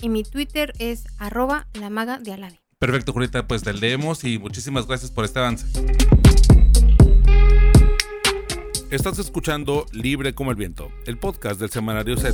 [0.02, 2.62] y mi Twitter es arroba la maga de Alade.
[2.80, 5.66] Perfecto, Julieta, pues te leemos y muchísimas gracias por este avance.
[8.96, 12.34] Estás escuchando Libre como el Viento, el podcast del Semanario Z.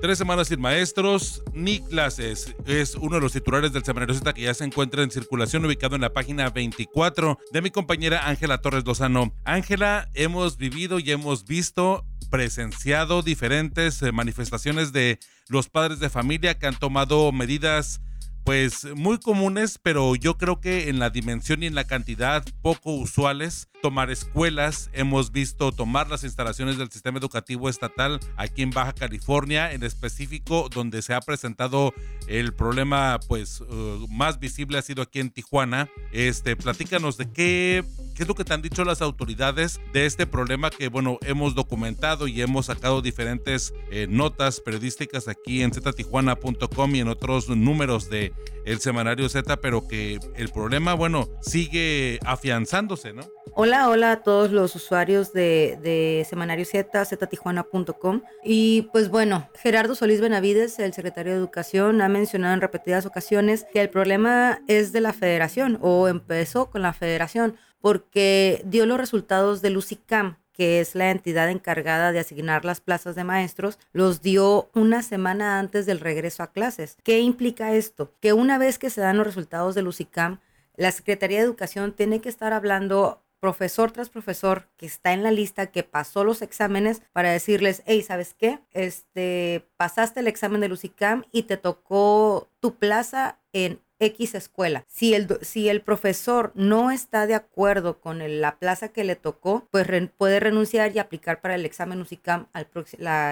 [0.00, 2.54] Tres semanas sin maestros ni clases.
[2.64, 5.94] Es uno de los titulares del Semanario Z que ya se encuentra en circulación, ubicado
[5.94, 9.34] en la página 24 de mi compañera Ángela Torres Lozano.
[9.44, 15.18] Ángela, hemos vivido y hemos visto, presenciado diferentes eh, manifestaciones de
[15.48, 18.00] los padres de familia que han tomado medidas
[18.44, 22.94] pues muy comunes, pero yo creo que en la dimensión y en la cantidad poco
[22.94, 28.92] usuales, tomar escuelas, hemos visto tomar las instalaciones del sistema educativo estatal aquí en Baja
[28.92, 31.92] California, en específico donde se ha presentado
[32.28, 35.90] el problema pues uh, más visible ha sido aquí en Tijuana.
[36.12, 40.26] Este, platícanos de qué, qué es lo que te han dicho las autoridades de este
[40.26, 46.94] problema que bueno, hemos documentado y hemos sacado diferentes eh, notas periodísticas aquí en ztijuana.com
[46.94, 48.32] y en otros números de
[48.64, 53.22] el semanario Z, pero que el problema, bueno, sigue afianzándose, ¿no?
[53.54, 58.20] Hola, hola a todos los usuarios de, de Semanario Z, ztijuana.com.
[58.44, 63.64] Y pues bueno, Gerardo Solís Benavides, el secretario de Educación, ha mencionado en repetidas ocasiones
[63.72, 68.98] que el problema es de la federación o empezó con la federación porque dio los
[68.98, 74.20] resultados del UCICAM, que es la entidad encargada de asignar las plazas de maestros, los
[74.20, 76.98] dio una semana antes del regreso a clases.
[77.02, 78.12] ¿Qué implica esto?
[78.20, 80.40] Que una vez que se dan los resultados del UCICAM,
[80.76, 85.32] la Secretaría de Educación tiene que estar hablando profesor tras profesor que está en la
[85.32, 88.60] lista, que pasó los exámenes, para decirles, hey, ¿sabes qué?
[88.70, 94.84] Este, pasaste el examen del UCICAM y te tocó tu plaza en X escuela.
[94.86, 99.66] Si el, si el profesor no está de acuerdo con la plaza que le tocó,
[99.72, 102.68] pues puede renunciar y aplicar para el examen UCICAM al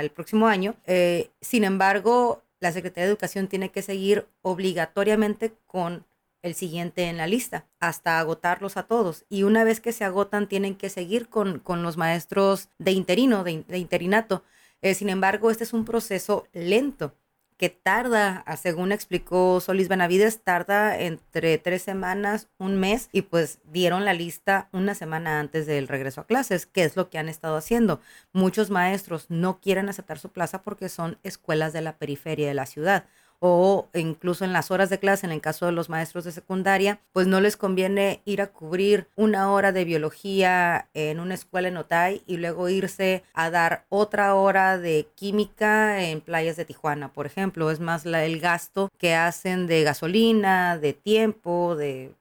[0.03, 0.75] el próximo año.
[0.87, 6.05] Eh, sin embargo, la Secretaría de Educación tiene que seguir obligatoriamente con
[6.43, 9.25] el siguiente en la lista hasta agotarlos a todos.
[9.29, 13.45] Y una vez que se agotan, tienen que seguir con, con los maestros de interino,
[13.45, 14.43] de, interinato.
[14.83, 17.15] Eh, sin embargo, este es un proceso lento
[17.59, 24.07] que tarda, según explicó Solís Benavides, tarda entre tres semanas, un mes, y pues dieron
[24.07, 27.57] la lista una semana antes del regreso a clases, que es lo que han estado
[27.57, 28.01] haciendo.
[28.33, 32.65] Muchos maestros no quieren aceptar su plaza porque son escuelas de la periferia de la
[32.65, 33.05] ciudad
[33.41, 37.01] o incluso en las horas de clase, en el caso de los maestros de secundaria,
[37.13, 41.79] pues no les conviene ir a cubrir una hora de biología en una escuela en
[41.79, 47.27] Otay y luego irse a dar otra hora de química en playas de Tijuana, por
[47.27, 47.71] ejemplo.
[47.71, 52.15] Es más el gasto que hacen de gasolina, de tiempo, de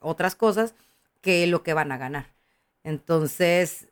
[0.00, 0.74] otras cosas
[1.22, 2.26] que lo que van a ganar.
[2.84, 3.88] Entonces,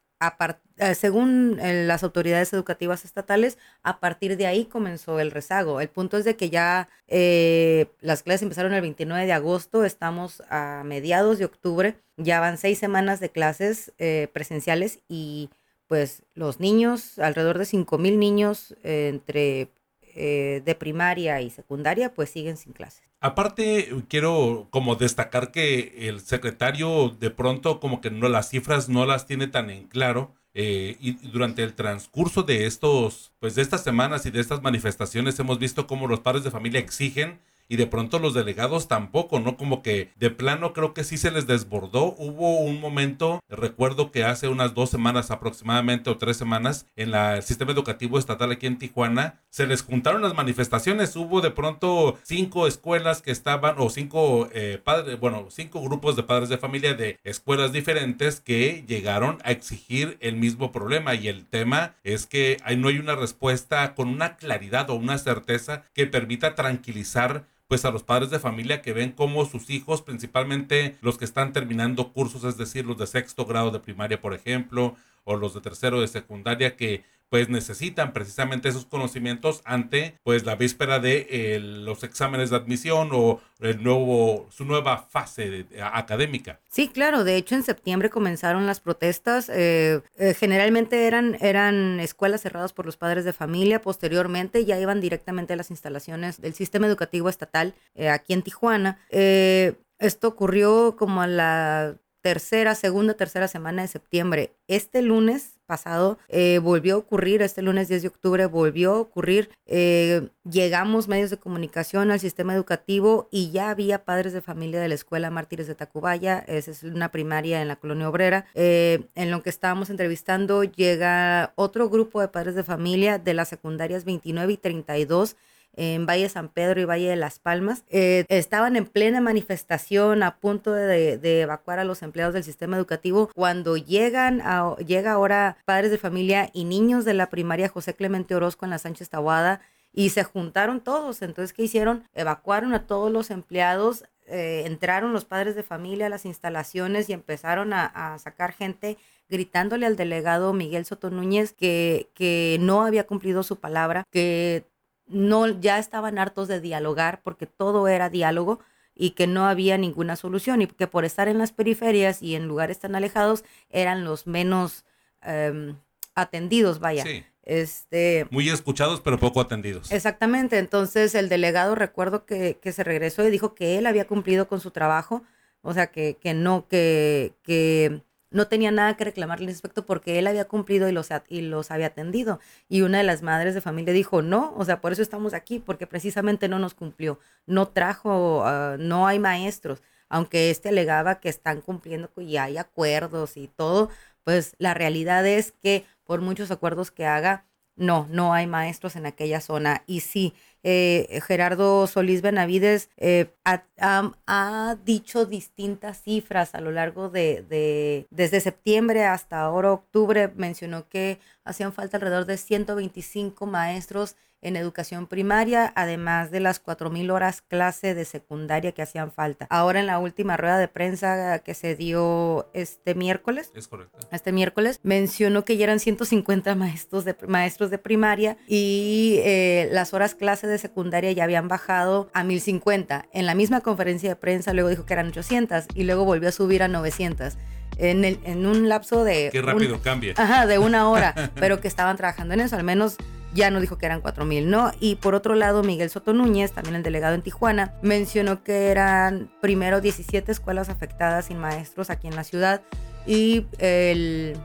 [0.78, 5.80] eh, según eh, las autoridades educativas estatales, a partir de ahí comenzó el rezago.
[5.80, 10.42] El punto es de que ya eh, las clases empezaron el 29 de agosto, estamos
[10.50, 13.92] a mediados de octubre, ya van seis semanas de clases
[14.32, 15.50] presenciales y
[15.86, 19.70] pues los niños, alrededor de 5 mil niños entre
[20.14, 23.05] de primaria y secundaria, pues siguen sin clases.
[23.20, 29.06] Aparte, quiero como destacar que el secretario de pronto como que no las cifras no
[29.06, 30.34] las tiene tan en claro.
[30.58, 35.38] Eh, y durante el transcurso de estos, pues de estas semanas y de estas manifestaciones
[35.38, 37.38] hemos visto cómo los padres de familia exigen
[37.68, 39.56] y de pronto los delegados tampoco, ¿no?
[39.56, 42.14] Como que de plano creo que sí se les desbordó.
[42.18, 47.42] Hubo un momento, recuerdo que hace unas dos semanas aproximadamente o tres semanas, en el
[47.42, 51.16] sistema educativo estatal aquí en Tijuana, se les juntaron las manifestaciones.
[51.16, 56.22] Hubo de pronto cinco escuelas que estaban, o cinco eh, padres, bueno, cinco grupos de
[56.22, 61.14] padres de familia de escuelas diferentes que llegaron a exigir el mismo problema.
[61.14, 65.84] Y el tema es que no hay una respuesta con una claridad o una certeza
[65.94, 70.96] que permita tranquilizar pues a los padres de familia que ven cómo sus hijos, principalmente
[71.00, 74.96] los que están terminando cursos, es decir, los de sexto grado de primaria, por ejemplo,
[75.24, 80.56] o los de tercero de secundaria, que pues necesitan precisamente esos conocimientos ante pues la
[80.56, 86.60] víspera de eh, los exámenes de admisión o el nuevo su nueva fase académica.
[86.68, 87.24] Sí, claro.
[87.24, 89.48] De hecho, en septiembre comenzaron las protestas.
[89.48, 93.80] Eh, eh, generalmente eran eran escuelas cerradas por los padres de familia.
[93.80, 97.74] Posteriormente ya iban directamente a las instalaciones del sistema educativo estatal
[98.10, 99.00] aquí en Tijuana.
[99.10, 101.96] esto ocurrió como a la
[102.26, 104.50] tercera, segunda, tercera semana de septiembre.
[104.66, 109.48] Este lunes pasado eh, volvió a ocurrir, este lunes 10 de octubre volvió a ocurrir,
[109.64, 114.88] eh, llegamos medios de comunicación al sistema educativo y ya había padres de familia de
[114.88, 119.30] la escuela Mártires de Tacubaya, esa es una primaria en la colonia obrera, eh, en
[119.30, 124.54] lo que estábamos entrevistando llega otro grupo de padres de familia de las secundarias 29
[124.54, 125.36] y 32
[125.76, 130.38] en Valle San Pedro y Valle de Las Palmas, eh, estaban en plena manifestación a
[130.38, 135.90] punto de, evacuar a los empleados del sistema educativo cuando llegan a, llega ahora padres
[135.90, 139.60] de familia y niños de la primaria José Clemente Orozco en la Sánchez Tahuada
[139.92, 141.22] y se juntaron todos.
[141.22, 142.04] Entonces, ¿qué hicieron?
[142.14, 147.12] Evacuaron a todos los empleados, eh, entraron los padres de familia a las instalaciones y
[147.12, 148.98] empezaron a, sacar gente
[149.28, 154.64] gritándole al delegado Miguel Soto Núñez que, que no había cumplido su palabra, que
[155.08, 158.60] no ya estaban hartos de dialogar porque todo era diálogo
[158.94, 162.48] y que no había ninguna solución y que por estar en las periferias y en
[162.48, 164.84] lugares tan alejados eran los menos
[165.22, 165.76] em,
[166.14, 167.04] atendidos, vaya.
[167.42, 169.92] Este, Muy escuchados, pero poco atendidos.
[169.92, 170.58] Exactamente.
[170.58, 174.60] Entonces el delegado recuerdo que, que, se regresó y dijo que él había cumplido con
[174.60, 175.22] su trabajo,
[175.62, 178.00] o sea, que, que no, que, que
[178.30, 181.70] no tenía nada que reclamarle al respecto porque él había cumplido y los, y los
[181.70, 182.40] había atendido.
[182.68, 185.58] Y una de las madres de familia dijo, no, o sea, por eso estamos aquí,
[185.58, 191.28] porque precisamente no nos cumplió, no trajo, ah, no hay maestros, aunque este alegaba que
[191.28, 193.90] están cumpliendo y hay acuerdos y todo,
[194.24, 197.44] pues la realidad es que por muchos acuerdos que haga,
[197.76, 199.82] no, no hay maestros en aquella zona.
[199.86, 207.44] Y sí, eh, Gerardo Solís Benavides eh, ha, dicho distintas cifras a lo largo de,
[207.48, 214.56] de, desde septiembre hasta ahora octubre, mencionó que hacían falta alrededor de 125 maestros en
[214.56, 219.46] educación primaria, además de las 4.000 horas clase de secundaria que hacían falta.
[219.50, 223.98] Ahora en la última rueda de prensa que se dio este miércoles, es correcto.
[224.12, 229.94] Este miércoles mencionó que ya eran 150 maestros de, maestros de primaria y eh, las
[229.94, 233.08] horas clase de secundaria ya habían bajado a 1.050.
[233.12, 236.32] En la misma conferencia de prensa luego dijo que eran 800 y luego volvió a
[236.32, 237.36] subir a 900
[237.78, 239.30] en, el, en un lapso de...
[239.32, 240.14] Qué rápido cambia.
[240.16, 242.96] Ajá, de una hora, pero que estaban trabajando en eso, al menos
[243.36, 244.72] ya no dijo que eran 4.000, ¿no?
[244.80, 249.30] Y por otro lado, Miguel Soto Núñez, también el delegado en Tijuana, mencionó que eran
[249.40, 252.62] primero 17 escuelas afectadas sin maestros aquí en la ciudad
[253.06, 254.36] y el,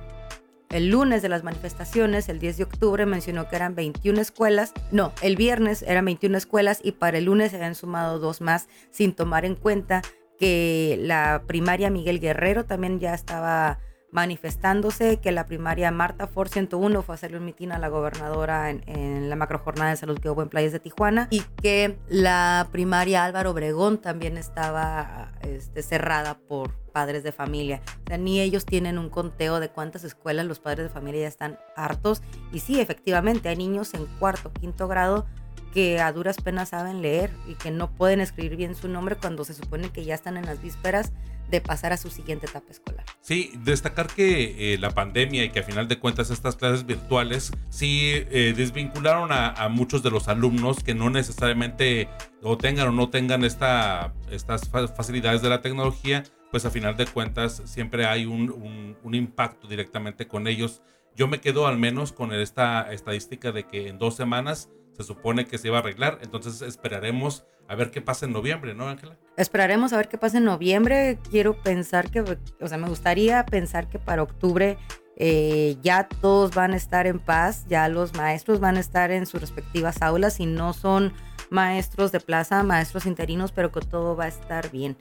[0.70, 4.74] el lunes de las manifestaciones, el 10 de octubre, mencionó que eran 21 escuelas.
[4.92, 8.68] No, el viernes eran 21 escuelas y para el lunes se habían sumado dos más
[8.92, 10.02] sin tomar en cuenta
[10.38, 13.80] que la primaria Miguel Guerrero también ya estaba
[14.12, 18.70] manifestándose, que la primaria Marta For 101 fue a hacerle un mitin a la gobernadora
[18.70, 22.68] en, la macro jornada de salud que hubo en Playas de Tijuana y que la
[22.72, 27.82] primaria Álvaro Obregón también estaba este, cerrada por padres de familia.
[28.06, 31.28] O sea, ni ellos tienen un conteo de cuántas escuelas los padres de familia ya
[31.28, 32.22] están hartos.
[32.52, 35.26] Y sí, efectivamente, hay niños en cuarto, quinto grado
[35.74, 39.46] que a duras penas saben leer y que no pueden escribir bien su nombre cuando
[39.46, 41.14] se supone que ya están en las vísperas
[41.52, 43.06] de pasar a su siguiente etapa escolar.
[43.20, 47.52] Sí, destacar que eh, la pandemia y que a final de cuentas estas clases virtuales
[47.70, 52.10] sí eh, desvincularon a, muchos de los alumnos que no necesariamente
[52.42, 57.06] o tengan o no tengan esta, estas facilidades de la tecnología, pues a final de
[57.06, 60.82] cuentas siempre hay un, un impacto directamente con ellos.
[61.16, 65.46] Yo me quedo al menos con esta estadística de que en dos semanas se supone
[65.46, 69.18] que se iba a arreglar, entonces esperaremos a ver qué pasa en noviembre, ¿no, Ángela?
[69.38, 71.20] Esperaremos a ver qué pasa en noviembre.
[71.30, 74.78] Quiero pensar que, o sea, me gustaría pensar que para octubre
[75.16, 79.26] eh, ya todos van a estar en paz, ya los maestros van a estar en
[79.26, 81.14] sus respectivas aulas y no son
[81.50, 84.98] maestros de plaza, maestros interinos, pero que todo va a estar bien.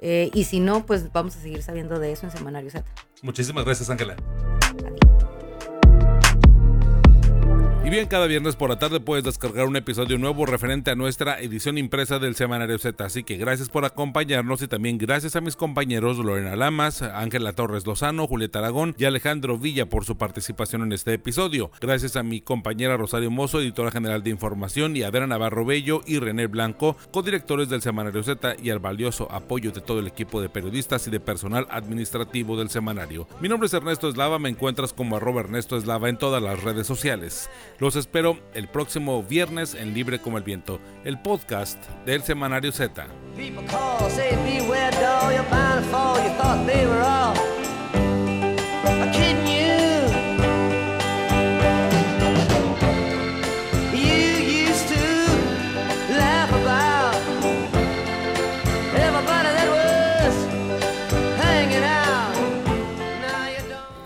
[0.00, 2.84] Eh, y si no, pues vamos a seguir sabiendo de eso en Semanario Z.
[3.22, 4.16] Muchísimas gracias, Ángela.
[7.82, 11.40] Y bien, cada viernes por la tarde puedes descargar un episodio nuevo referente a nuestra
[11.40, 13.02] edición impresa del Semanario Z.
[13.02, 17.86] Así que gracias por acompañarnos y también gracias a mis compañeros Lorena Lamas, Ángela Torres
[17.86, 21.70] Lozano, Julieta Aragón y Alejandro Villa por su participación en este episodio.
[21.80, 26.02] Gracias a mi compañera Rosario Mozo, editora general de información, y a Vera Navarro Bello
[26.06, 30.42] y René Blanco, codirectores del Semanario Z y al valioso apoyo de todo el equipo
[30.42, 33.26] de periodistas y de personal administrativo del semanario.
[33.40, 36.86] Mi nombre es Ernesto Eslava, me encuentras como arroba Ernesto Eslava en todas las redes
[36.86, 37.48] sociales.
[37.80, 43.06] Los espero el próximo viernes en Libre como el Viento, el podcast del Semanario Z.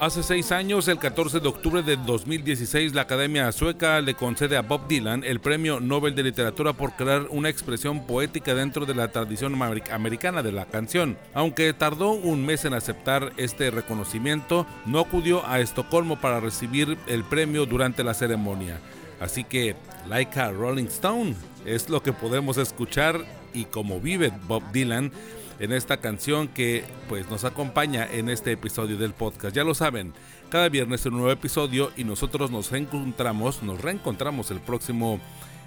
[0.05, 4.61] Hace seis años, el 14 de octubre de 2016, la Academia Sueca le concede a
[4.61, 9.09] Bob Dylan el Premio Nobel de Literatura por crear una expresión poética dentro de la
[9.09, 11.16] tradición americana de la canción.
[11.32, 17.24] Aunque tardó un mes en aceptar este reconocimiento, no acudió a Estocolmo para recibir el
[17.24, 18.80] premio durante la ceremonia.
[19.20, 19.74] Así que,
[20.07, 21.34] like a Rolling Stone,
[21.64, 23.24] es lo que podemos escuchar
[23.55, 25.12] y como vive Bob Dylan
[25.59, 29.55] en esta canción que pues nos acompaña en este episodio del podcast.
[29.55, 30.12] Ya lo saben,
[30.50, 35.20] cada viernes un nuevo episodio y nosotros nos reencontramos, nos reencontramos el próximo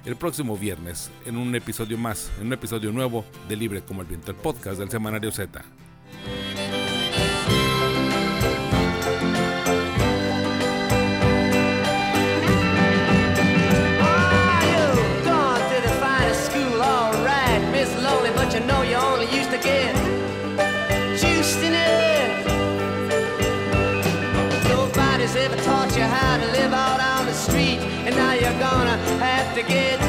[0.06, 4.08] el próximo viernes en un episodio más, en un episodio nuevo de Libre como el
[4.08, 5.87] viento, el podcast del semanario Z.
[29.68, 30.07] get